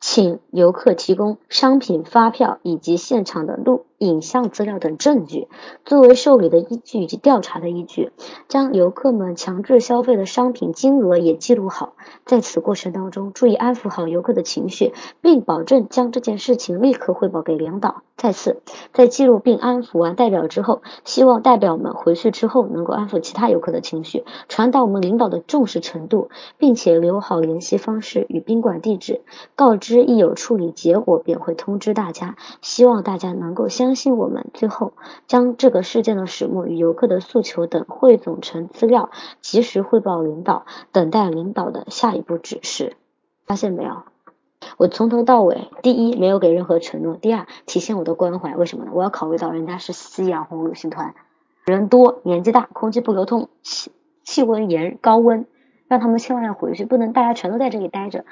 [0.00, 5.46] 请游客提供商品发票以及现场的录影像资料等证据，
[5.84, 8.10] 作为受理的依据以及调查的依据。
[8.48, 11.92] 将游客们强制消费的商品金额也记录好，
[12.24, 18.02] 在此过程当中，注意安抚好游客的情绪，并保证将这件事情立刻汇报给领导。
[18.16, 29.20] 再次，在记录并安抚完代表之后，希望代表们回去之后能够安抚其他游客的情绪，传达我们领导的重视程度，并且留好联系方式与宾馆地址，
[29.54, 30.08] 告知。
[30.08, 34.50] 一有处理结果便会通知大家，希望大家能够相信我们。
[34.52, 34.92] 最后，
[35.26, 39.08] 将这个事件的始末与游客的诉求等汇总成资料，
[39.40, 42.98] 及时汇报领导，等待领导的下一步指示。
[43.46, 44.02] 发现没有？
[44.76, 48.56] 我从头到尾，第一没有给任何承诺，第二体现我的关怀。
[48.56, 48.90] 为什么呢？
[48.92, 51.14] 我要考虑到人家是夕阳红旅行团，
[51.64, 53.90] 人多，年纪大，空气不流通，气
[54.22, 55.46] 气温炎高温，
[55.86, 58.26] 让他们千万要回去，不能大家全都在这里待着。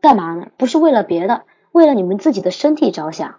[0.00, 0.48] 干嘛呢？
[0.56, 3.36] 不是为了别的，为了你们自己的身体着想。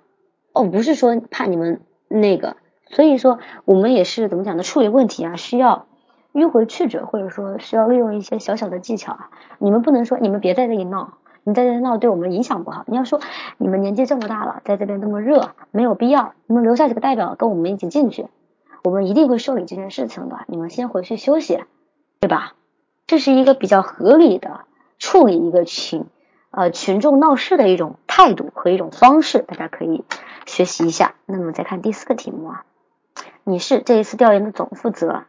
[0.57, 2.57] 哦，不是说怕你们那个，
[2.89, 4.63] 所以说我们也是怎么讲的？
[4.63, 5.85] 处理问题啊，需要
[6.33, 9.29] 迂回曲折，或者说需要利用一些小小的技巧啊。
[9.59, 12.83] 你们不能说你们别在这里闹，你在这闹对我们影响不好。
[12.87, 13.19] 你要说
[13.57, 16.33] 你们年纪这么大了，在这边那么热，没有必要。
[16.47, 18.27] 你们留下几个代表跟我们一起进去，
[18.83, 20.39] 我们一定会受理这件事情的。
[20.47, 21.63] 你们先回去休息，
[22.19, 22.53] 对吧？
[23.05, 24.61] 这是一个比较合理的
[24.97, 26.05] 处理一个群。
[26.49, 30.03] 呃，群众闹事的一种态度和一种方式，大家可以
[30.47, 31.13] 学习一下。
[31.27, 32.65] 那么再看第四个题目啊，
[33.43, 35.25] 你是这一次调研的总负责，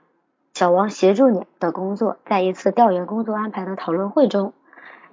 [0.54, 4.54] 小王协助你的工作，在一次调研工作安排的讨论会中，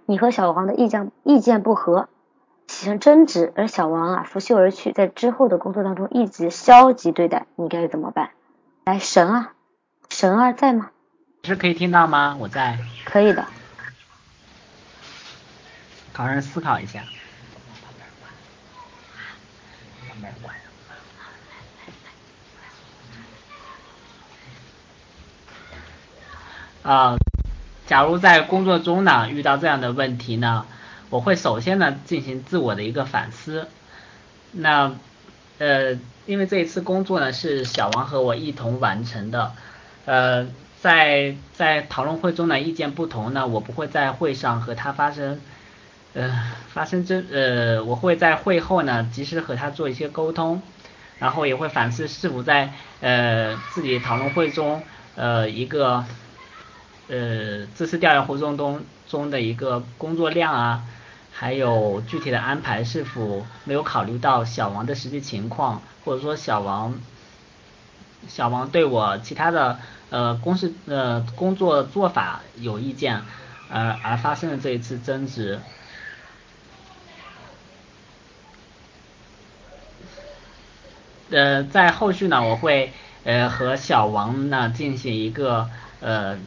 [0.05, 2.07] 你和小王的意见意见不合，
[2.67, 8.29] 起身争执，而小王啊拂袖而去，在之后的工作当中一直消极对待，你该怎么办？
[8.85, 9.53] 来，神啊，
[10.09, 10.91] 神啊在吗？
[11.43, 12.37] 是可以听到吗？
[12.39, 12.79] 我在。
[13.05, 13.45] 可以的。
[16.11, 17.01] 考生思考一下。
[26.85, 27.17] 啊，
[27.87, 30.67] 假如在工作中呢遇到这样的问题呢，
[31.09, 33.67] 我会首先呢进行自我的一个反思。
[34.51, 34.91] 那
[35.57, 39.53] 呃，因为这一次工作呢是小王和我一同完成的，
[40.05, 40.45] 呃，
[40.79, 45.41] 在在讨论会中呢意见不同呢，我不会在会上和他发生。
[46.13, 50.61] 呃，发生争呃，我会在会后呢及时和他做一些沟通，
[51.17, 52.71] 然后也会反思是否在
[53.01, 54.81] 呃自己讨论会中
[55.15, 56.05] 呃一个
[57.07, 60.83] 呃这次调研活动中中的一个工作量啊，
[61.31, 66.99] 还有具体的安排是否没有考虑到小王的实际情况，或者说小王
[68.27, 69.79] 小王对我其他的
[70.09, 73.21] 呃公事呃工作做法有意见，
[73.69, 75.59] 而而发生了这一次争执。
[81.29, 82.93] 呃，在后续呢，我会
[83.23, 86.37] 呃和小王呢进行一个呃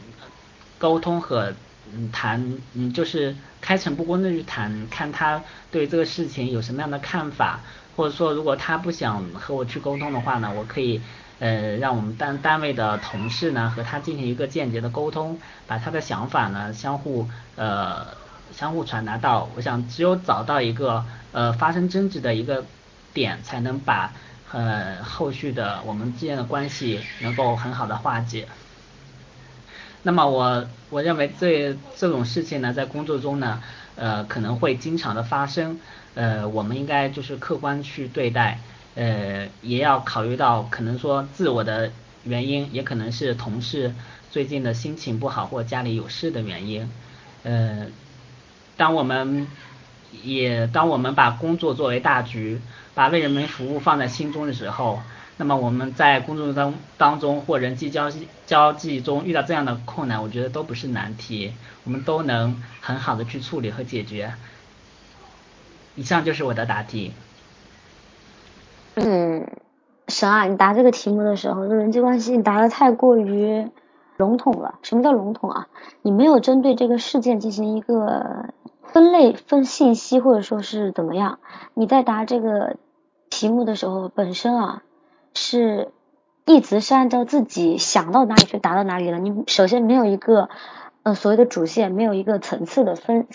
[0.79, 1.53] 沟通和
[1.93, 7.61] 嗯谈，嗯就是开诚布公的去谈，看他对这个事情有什么样的看法，
[7.97, 11.03] 或者说如果他不想和我去沟通的话呢，我可以
[11.39, 18.17] 呃让我们单单位的同事呢和他进行一个间接的沟通，把他的想法呢相互呃
[18.53, 22.65] 相互传达到，我想只有找到一个呃发生争执的一个
[23.13, 24.13] 点，才能把。
[24.51, 28.49] 呃，后续的我们之间的关系能够很好的化解。
[30.03, 33.63] 那么我我认为这这种事情呢，在工作中呢，
[33.97, 35.79] 呃，可能会经常的发生。
[36.15, 38.61] 呃，我们应该就是客观去对待，
[38.95, 41.91] 呃，也要考虑到可能说自我的
[42.25, 43.95] 原因，也可能是同事
[44.31, 46.91] 最近的心情不好或家里有事的原因。
[47.43, 47.87] 呃，
[48.77, 49.47] 当我们
[50.23, 52.61] 也当我们把工作作为大局。
[52.95, 55.01] 把为人民服务放在心中的时候，
[55.39, 64.35] 那么我们在工作当当中或人际交际交际中遇到这样的困难，我觉得都不是难题，我们都能很好的去处理和解决。
[65.95, 67.13] 以上就是我的答题。
[68.97, 69.49] 嗯，
[70.09, 73.69] 神啊，你答这个题目的时候，人际关系你答的太过于
[74.17, 74.79] 笼统了。
[74.83, 75.69] 什么叫笼统啊？
[76.03, 78.51] 你没有针对这个事件进行一个。
[78.91, 81.41] 分类分信息或者说是怎么样？
[81.75, 82.77] 你在答这个
[83.29, 84.83] 题目的时候，本身啊
[85.41, 85.93] 是
[86.45, 89.21] 一直是按照自己想到哪里去答到哪里了。
[89.21, 90.49] 你首先没有一个
[91.05, 93.29] 呃所谓的主线，没有一个层次的分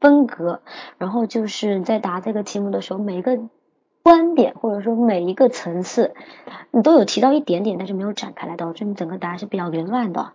[0.00, 0.60] 分隔，
[0.96, 3.40] 然后就是在答这个题目的时候，每一个
[4.04, 6.14] 观点或者说每一个层次，
[6.70, 10.32] 你都有提到一点点，但是没有展开来，导致你整个答案是比较凌乱的，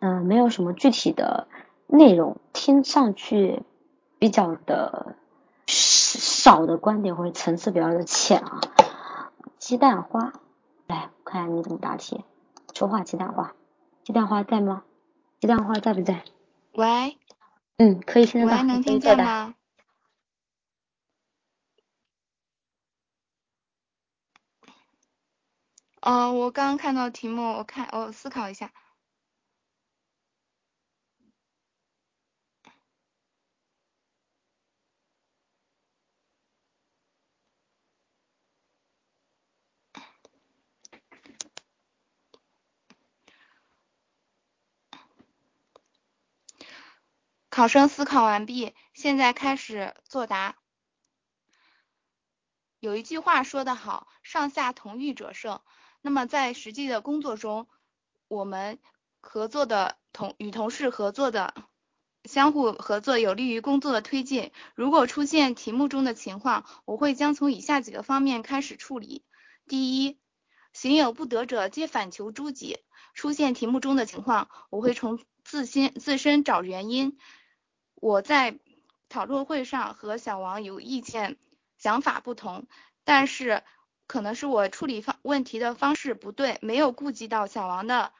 [0.00, 1.46] 嗯，没有什么具体的
[1.86, 3.62] 内容，听上去
[4.18, 5.14] 比较的
[5.66, 8.60] 少的观点或者层次比较的浅啊。
[9.58, 10.34] 鸡蛋花，
[10.86, 12.24] 来看看你怎么答题。
[12.74, 13.54] 说话，鸡蛋花，
[14.02, 14.84] 鸡蛋花在吗？
[15.40, 16.24] 鸡蛋花在不在？
[16.72, 17.18] 喂。
[17.76, 18.56] 嗯，可以听得到。
[18.56, 19.54] 喂，能听见吗？
[26.00, 28.70] 嗯，我刚刚看到题目，我看我思考一下。
[47.54, 50.56] 考生思考完毕，现在开始作答。
[52.80, 55.60] 有一句话说得好，上下同欲者胜。
[56.00, 57.68] 那么在实际的工作中，
[58.26, 58.80] 我们
[59.20, 61.54] 合作的同与同事合作的
[62.24, 64.50] 相互合作，有利于工作的推进。
[64.74, 69.24] 如果出现题目中的情况，我会将从以下几个方面开始处理。
[69.68, 70.18] 第一，
[70.72, 72.80] 行有不得者，皆反求诸己。
[73.14, 77.16] 出现题目中的情况，我会从自心自身找原因。
[78.04, 78.58] 我在
[79.08, 81.38] 讨论会上和小王有意见。
[81.78, 82.66] 想法不同，
[83.02, 83.62] 但是
[84.06, 88.12] 可能是我处理方问题的方式不对，没有顾及到小王的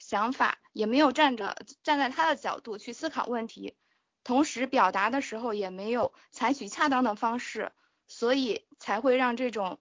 [0.00, 3.76] 想法，也没有站着站在他的角度去思考问题，
[4.24, 7.70] 同时表达的时候也没有采取恰当的方式，
[8.08, 9.78] 所以才会让这种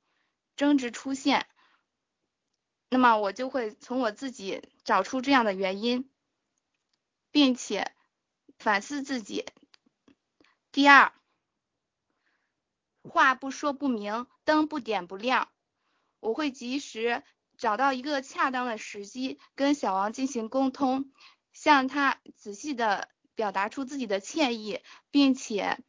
[0.55, 1.47] 争执出现。
[2.91, 6.07] 那么我就会从我自己找出这样的原因，
[7.31, 7.91] 并且
[8.57, 9.45] 反思自己。
[10.71, 11.11] 第二。
[13.09, 15.47] 话不说不明，灯不点不亮。
[16.19, 17.23] 我会及时
[17.57, 21.13] 找到一个恰当的时机，跟小王进行沟通，
[21.53, 25.79] 向他仔细的表达出自己的歉意，并且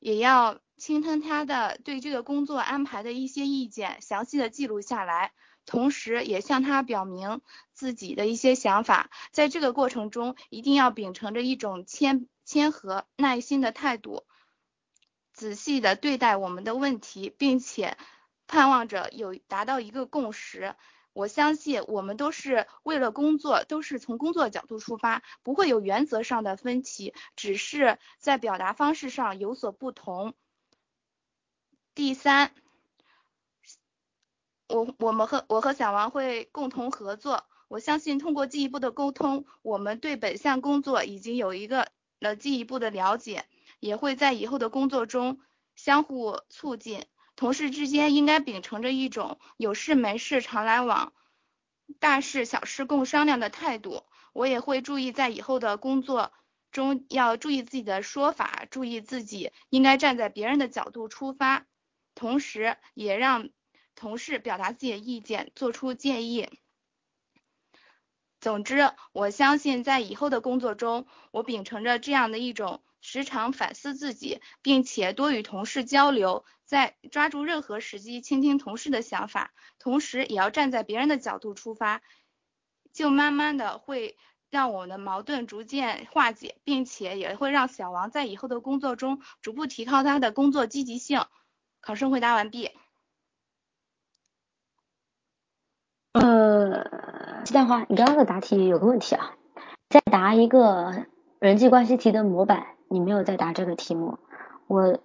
[0.00, 5.32] 也要倾听他的对这个工作安排的一些意见，详细的记录下来，
[5.66, 7.40] 同时也向他表明
[7.72, 9.10] 自己的一些想法。
[9.30, 14.24] 在这个过程中，一定要秉承着一种谦谦和、耐心的态度。
[15.32, 17.96] 仔细的对待我们的问题，并且
[18.46, 20.76] 盼望着有达到一个共识。
[21.12, 30.34] 我相信我们都是为了工作，都是从工作角度出发，不会有原则上的分歧，只是在表达方式上有所不同。
[31.94, 32.52] 第三，
[34.68, 37.44] 我我们和我和小王会共同合作。
[37.68, 41.88] 我相信通过进一步的沟通，我们对本项工作已经有一个
[42.20, 43.44] 了进一步的了解。
[43.80, 45.40] 也会在以后的工作中
[45.74, 47.04] 相互促进，
[47.36, 51.12] 同事之间应该秉承着一种有事没事常来往，
[51.98, 54.04] 大事小事共商量的态度。
[54.32, 56.32] 我也会注意在以后的工作
[56.70, 61.66] 中要注意自己的说法，注意自己应该站在别人的角度出发，
[62.14, 63.50] 同时也让
[63.94, 66.48] 同事表达自己的意见，做出建议。
[68.40, 72.82] 总之，我相信在以后的工作中，我秉承着这样的一种。
[73.06, 82.00] 时常反思自己，并且多与同事交流，在抓住任何时机倾听同事的想法，同时也要站在别人的角度出发，
[82.94, 84.16] 就慢慢的会
[84.48, 91.26] 让我们的矛盾逐渐化解，并且也会让小王在以后的工作中逐步提高他的工作积极性。
[91.82, 92.70] 考生回答完毕。
[96.14, 99.32] 呃，鸡蛋花，你刚刚的答题有个问题啊，
[99.90, 101.06] 在答一个
[101.40, 102.66] 人际关系题的模板。
[102.88, 104.18] 你没有在答这个题目，
[104.68, 104.98] 我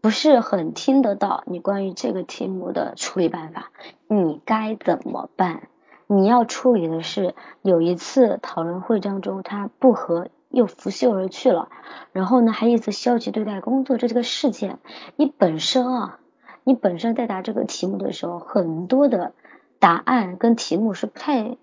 [0.00, 3.72] 不是很听得到你关于这个题目的处理办法，
[4.06, 5.68] 你该怎么办？
[6.06, 11.68] 你要处理的是有一次讨论会当中他不和又拂袖而去了，
[12.12, 14.78] 然后呢还一直消极对待工作这这个事件，
[15.16, 16.20] 你本身啊，
[16.62, 19.32] 你本身在答这个题目的时候，很多的
[19.78, 21.56] 答案跟题目是不太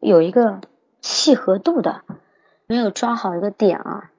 [0.00, 0.60] 有一个
[1.00, 2.04] 契合度的，
[2.66, 4.10] 没有抓好一个点啊。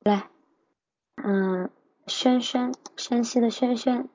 [0.00, 0.30] 来，
[1.16, 1.70] 嗯，
[2.06, 4.08] 轩轩，山西的轩轩，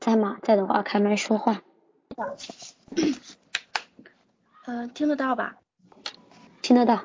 [0.00, 0.38] 在吗？
[0.42, 1.62] 在的话，开麦说话。
[4.66, 5.56] 嗯，听得到吧？
[6.60, 7.04] 听得到。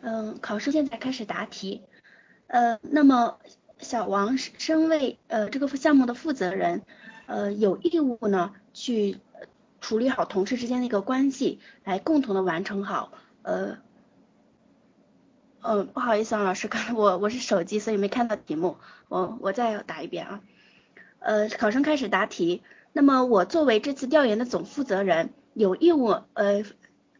[0.00, 1.84] 嗯，考试现在开始答题。
[2.46, 3.38] 呃，那么
[3.78, 6.82] 小王身为呃这个项目的负责人，
[7.26, 9.18] 呃有义务呢去
[9.80, 13.12] 处理好同事之间的一个关系，来共同的完成好
[13.42, 13.78] 呃。
[15.60, 18.76] 嗯，不好意思啊，老师，刚才我我是手机，所以没看到题目，
[19.08, 20.40] 我我再答一遍啊。
[21.18, 22.62] 呃，考生开始答题。
[22.92, 26.62] 那么我作为这次调研的总负责人，有义务呃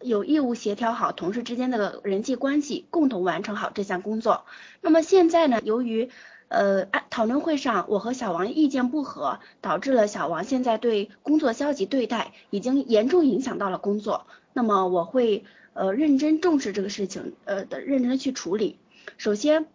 [0.01, 4.45] 有义务协调好同事之间的人际关系，共同完成好这项工作。
[4.81, 6.09] 那么现在呢，由于
[6.49, 14.27] 呃讨论会上我和小王意见不合，导致了小王现在对工作消极对待，已经严重影响到了工作。
[14.53, 15.45] 那么我会。
[15.75, 18.81] 呃，认真重视这个事情，呃的认真去处理。
[19.17, 19.69] 首先，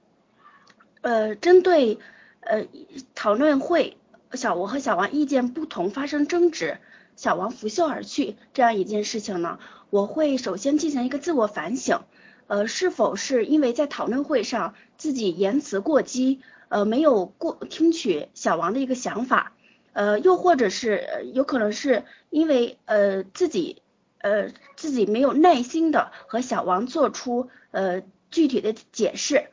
[0.99, 1.97] 呃，针对
[2.41, 2.67] 呃
[3.15, 3.95] 讨论会
[4.33, 6.79] 小我和小王意见不同发生争执，
[7.15, 9.59] 小王拂袖而去这样一件事情呢，
[9.91, 12.01] 我会首先进行一个自我反省，
[12.47, 16.41] 呃，是否是因为在讨论会上自己言辞过激，
[16.73, 19.53] 呃，没有过听取小王的一个想法，
[19.93, 23.81] 呃，又或者是有可能是因为呃自己。
[24.23, 29.49] 呃，自己没有耐心的和小王做出呃具体的解释。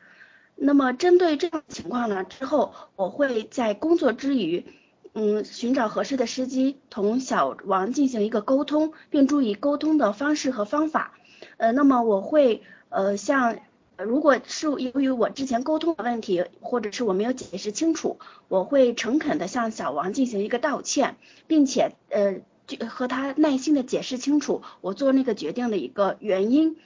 [0.55, 4.65] 那么针对这种情况呢，之后我会在工作之余，
[5.11, 11.15] 嗯，寻找合适的时机同小王进行一个沟通，并注意沟通的方式和方法。
[11.57, 13.57] 呃，那么我会呃像
[13.97, 21.17] 如果是由于我之前沟通的问题，或者是我没有解释清楚，我会诚恳的向小王进行一个道歉，
[21.47, 22.41] 并且呃。
[22.87, 26.77] 和他耐心的解释清楚我做那个决定的一个原因，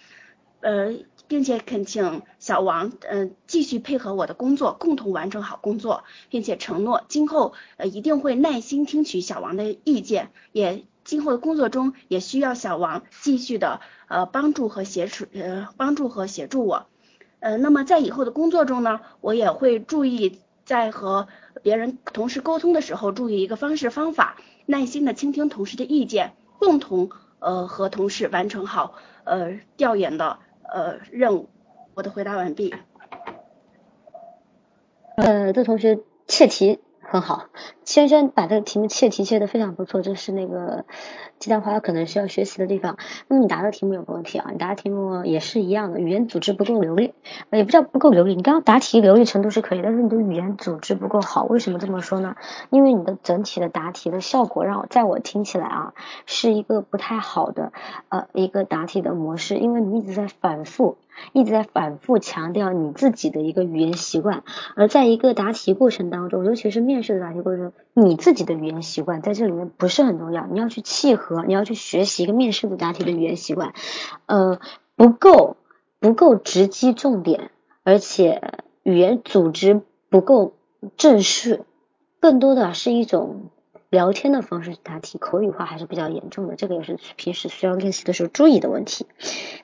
[0.61, 0.95] 呃，
[1.27, 16.87] 并且恳请小王，嗯，继续配合我的工作，共同完成好工作，并且承诺今后呃一定会耐心听取小王的意见，也今后的工作中也需要小王继续的呃帮助和协助呃帮助和协助我，
[17.45, 21.27] 呃，那么在以后的工作中呢，我也会注意在和
[21.61, 24.35] 别人同事沟通的时候注意一个方式方法。
[24.65, 31.49] 耐心的倾听同事的意见，共同呃和同事完成好呃调研的呃任务。
[31.93, 32.73] 我的回答完毕。
[35.17, 37.49] 呃，这同学切题很好，
[37.83, 40.85] 轩轩把这个题目切题切的非常不错，这是那个。
[41.45, 42.97] 鸡蛋花可能需要学习的地方。
[43.27, 47.13] 那么你答的题目有个问题啊，你答的题目也是一样的，语言组织不够流利，
[47.51, 48.35] 也不叫不够流利。
[48.35, 51.43] 你刚刚答题流利程度是可以，但是你的语言组织不够好。
[51.43, 52.35] 为什么这么说呢？
[52.71, 55.93] 因为你的整体的答题的效果让我在我听起来啊，
[56.25, 57.71] 是一个不太好的
[58.09, 60.97] 呃一个答题的模式，因为你一直在反复。
[61.31, 64.43] 一直在反复强调你自己的一个语言习惯，
[64.75, 70.45] 而在一个答题过程当中，尤其是面试的答题过程中，你自己的语言习惯在这里面不是很重要。
[70.45, 73.73] 你要去契合，你要去学习一个面试的答题的语言习惯，
[74.25, 74.59] 呃，
[74.95, 75.57] 不够
[75.99, 77.51] 不够直击重点，
[77.83, 80.53] 而且语言组织不够
[80.97, 81.65] 正式，
[82.19, 83.49] 更多的是一种。
[83.91, 89.05] 聊天的方式答题，口语化还是比较严重的，这个也是平时需要练习的时候注意的问题。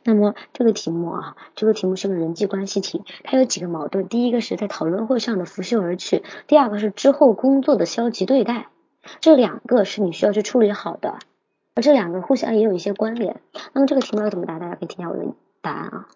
[0.03, 4.07] 那么这个题目啊，这个题目是个人际关系题，它有几个矛盾。
[4.07, 8.67] 第一个是在讨论会上的拂袖而去，第二个是之后工作的消极对待，
[9.19, 11.19] 这两个是你需要去处理好的，
[11.73, 13.41] 而这两个互相也有一些关联。
[13.73, 14.59] 那么这个题目要怎么答？
[14.59, 15.25] 大家可以听下我的
[15.61, 16.07] 答案啊。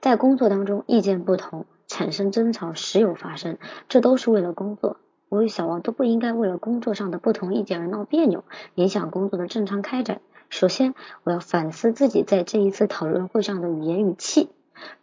[0.00, 3.58] 在工作当中意见不同，产生争吵时有发生，
[3.88, 4.96] 这都是为了工作。
[5.28, 8.44] 我与小王都不应该为了工作上的不同意见而闹别扭，
[8.74, 10.20] 影响工作的正常开展。
[10.48, 14.48] 首先，我要反思自己在这一次讨论会上的语言语气。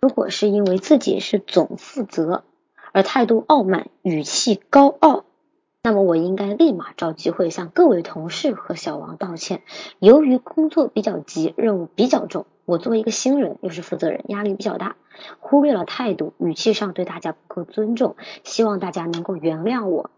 [0.01, 2.43] 如果是因为自己是总负责
[2.91, 5.25] 而态度傲慢、语气高傲，
[5.85, 9.61] 那么我应该立马找机会向各位同事和小王道歉。
[9.99, 14.95] 由于工作比较急，任务比较重，我作为一个新人又是负责人，压力比较大，
[15.39, 20.09] 忽略了态度、语气上对大家不够尊重，希望大家能够原谅我。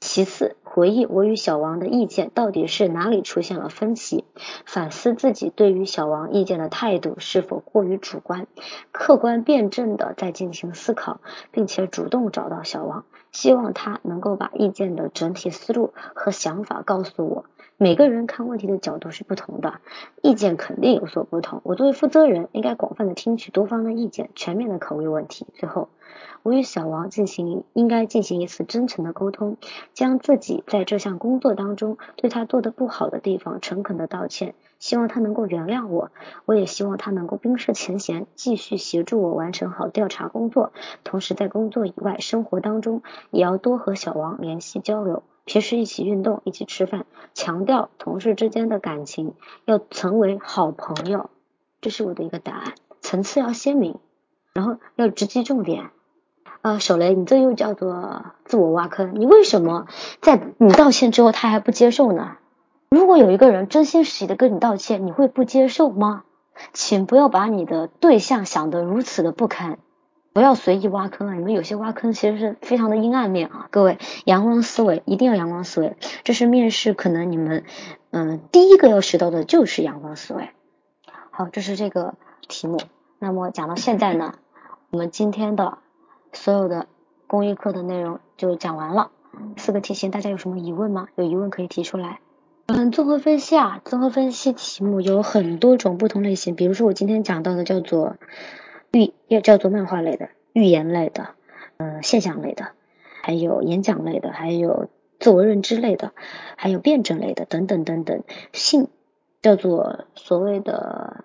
[0.00, 4.24] 其次，回忆我与小王的意见到底是哪里出现了分歧，
[4.64, 8.46] 反思自己对于小王意见的态度是否过于主观，
[8.90, 11.20] 客观辩证的再进行思考，
[11.50, 17.44] 并且主动找到小王，希望他能够把意见的整体思路和想法告诉我。
[17.82, 19.80] 每个人看问题的角度是不同的，
[20.20, 21.62] 意见肯定有所不同。
[21.64, 25.46] 我作为负责人，应该广泛的听取多方的意见，全面的考虑问题。
[25.54, 25.88] 最后。
[26.42, 29.56] 我与小王进行应该进行一次真诚的沟通，
[29.94, 36.10] 将自己在这项工作当中对他做的不好的地方诚恳的道歉，希望他能够原谅我。
[36.44, 40.72] 我也希望他能够冰释前嫌，继续协助我完成好调查工作。
[41.02, 51.28] 同时，在工作以外，生活当中也要多和小王联系交流，平时一起运动，一起吃饭，强调同事之间的感情，要成为好朋友。
[51.80, 53.98] 这是我的一个答案，层次要鲜明。
[54.52, 55.90] 然后要直击重点。
[56.62, 59.18] 呃，手雷，你这又叫做自我挖坑。
[59.18, 59.88] 你为什么
[60.20, 62.36] 在你道歉之后他还不接受呢？
[62.88, 66.22] 如果有一个人真心实意的跟你道歉，你会不接受吗？
[66.72, 69.80] 请不要把你的对象想得如此的不堪，
[70.32, 71.34] 不要随意挖坑啊！
[71.34, 73.66] 你们有些挖坑其实是非常的阴暗面啊！
[73.70, 77.64] 各位，阳光思维一定要阳光思维，这是面试可能你们
[78.10, 80.50] 嗯第一个要学到的就是阳光思维。
[81.30, 82.14] 好，这是这个
[82.46, 82.78] 题目。
[83.18, 84.34] 那么讲到现在呢，
[84.90, 85.78] 我们今天的
[86.32, 86.86] 所有的
[87.26, 89.10] 公益课的内容就讲完了。
[89.56, 91.08] 四个题型，大家有什么疑问吗？
[91.16, 92.20] 有疑问可以提出来。
[92.66, 98.16] 嗯，综合分析啊，综合分析题目有很多种不同类型，比如说我今天讲到的叫做
[98.92, 101.28] 寓，要叫做漫画类的、寓言类的、
[101.76, 102.72] 呃现象类的，
[103.22, 104.88] 还有演讲类的，还有
[105.18, 106.12] 自我认知类的，
[106.56, 108.22] 还有辩证类的等等等等，
[108.52, 108.88] 性
[109.42, 111.24] 叫做所谓的。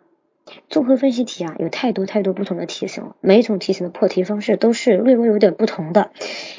[0.70, 6.12] 综合分析题啊，有太多太多不同的题型，每一种题型的破题方式都是略微有点不同的。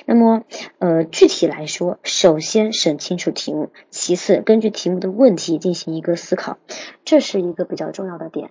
[0.06, 0.42] 那么，
[0.78, 6.58] 呃，具体来说，首先审清楚题目，其次根据题目的问题进行一个思考，
[7.04, 8.50] 这是一个比较重要的点。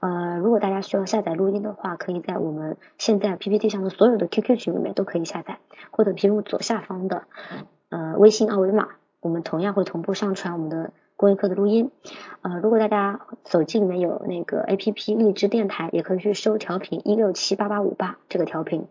[0.00, 5.58] 呃，如果大家需要下载录音的话，可以在我们现在 PPT 上的所有的 QQ 群里面都可以下载，
[5.92, 7.22] 或者屏幕左下方的
[7.88, 8.88] 呃微信二维码，
[9.20, 10.92] 我们同样会同步上传我们的。
[11.22, 11.92] 公益课的录音，
[12.40, 18.86] 呃，如果大家手机里面有那个 A P P 荔枝电台，也可以去收调频一六七八八五八这个调频。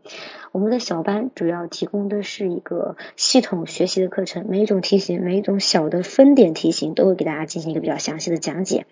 [0.53, 8.85] 我们的小班主要提供的是一个系统学习的课程，每一种题型，每一种小的分点题型都会给大家进行一个比较详细的讲解。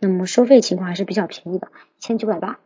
[0.00, 2.58] 那么收费情况还是比较便宜的，一千九百八，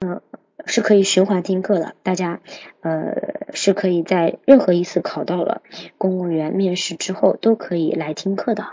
[0.00, 0.20] 嗯，
[0.66, 1.94] 是可以循环听课的。
[2.02, 2.40] 大家
[2.80, 3.14] 呃
[3.52, 5.62] 是可以在任何一次考到了
[5.98, 8.66] 公务员面试之后都可以来听课的。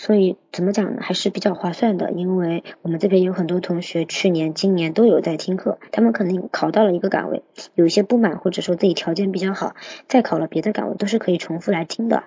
[0.00, 1.02] 所以怎么讲呢？
[1.02, 7.42] 还是比较划算的，因为我们这边有很多同学去年、今年都有在听课，他们可能考到了一个岗位，
[7.74, 9.74] 有一些不满，或者说自己条件比较好，
[10.08, 12.24] 再考了别的岗位，都是可以重复来听的。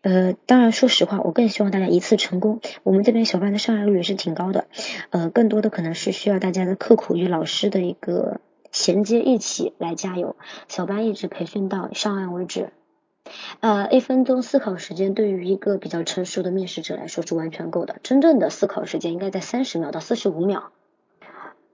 [0.00, 2.60] 呃，当然说实话，我更希望大家一次成功。
[2.82, 4.64] 我们这边小班的上岸率也是挺高的，
[5.10, 8.40] 呃，更多的可能是需要大家的刻苦与老师的一个
[8.72, 10.34] 衔接，一起来加油。
[10.68, 12.70] 小班一直培训到上岸为止。
[13.60, 17.96] 呃，一分钟思考时间对于一个比较成熟的面试者来说是完全够的。
[18.02, 20.70] 真正的思考时间应该在三十秒到四十五秒。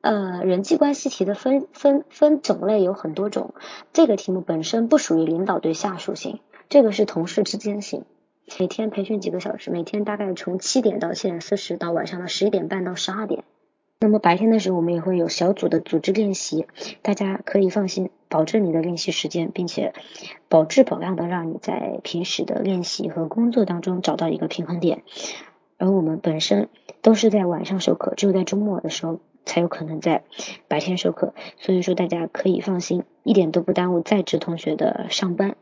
[0.01, 3.55] 呃，人际关系题的分分分种类有很多种，
[3.93, 8.05] 这个题目本身不属于领导对下属型，这个是同事之间型。
[8.59, 13.45] 每天培训几个小时，每天大概从七点到七点四十，到晚上的十一点半到十二点。
[14.03, 16.67] 那么白天的时候，我们也会有小组的组织练习，
[17.03, 19.95] 大家可以放心，保证你的练习时间，并且
[20.49, 25.05] 保质保量的让你在平时的练习和工作当中找到一个平衡点。
[25.79, 26.69] 而我们本身
[27.01, 30.25] 都是在晚上授课，只有在周末的时候才有可能在
[30.67, 35.55] 白天授课，所以说大家可以放心，一点都不耽误在职同学的上班。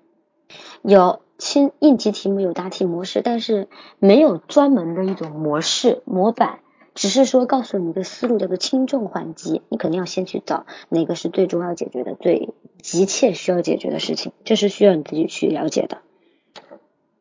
[0.80, 3.68] 有轻应急题目，有答题模式，但是
[3.98, 6.60] 没有专门的一种模式模板。
[6.94, 12.52] 只是说告诉你一个思路，叫做轻重缓急，你肯定要先去找哪个是最重要解决的、最
[12.82, 15.98] 急切需要解决的事情，这是需要你自己去了解的。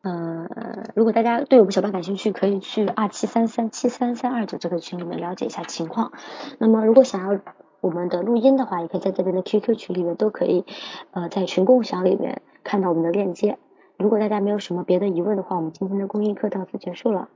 [0.02, 0.48] 呃，
[0.94, 6.12] 如果大家对我们小班感兴趣，可以去二七三三七三三二九这个群里面了解一下情况。
[6.58, 7.40] 那么如果想要
[7.80, 10.64] 我们的录音的话，也可以在这边的 QQ 群里面都可以，
[11.10, 13.58] 呃，在群共享里面看到我们的链接。
[13.98, 17.28] 如果大家没有什么别的疑问的话，我们今天的公益课到此结束了。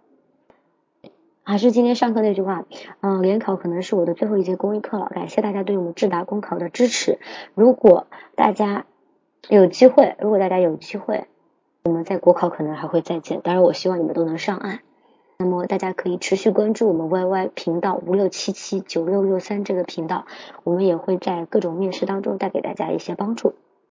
[1.47, 2.65] 还是今天上课那句话，
[3.01, 5.11] 嗯，联考可能是我的最后一节公益课了。
[5.15, 7.19] 感谢大家对我们智达公考的支持。
[7.55, 8.87] 如果大家
[9.51, 11.27] 有机会，如果大家有机会，
[11.85, 13.43] 我们在国考可能还会再见。
[13.43, 14.81] 当然，我希望你们都能上岸。
[15.37, 20.25] 那么大家可以持续关注我们 YY 频道五六七七九六六三这个频道，
[20.63, 23.55] 我们也会在各种面试当中带给大家一些帮助。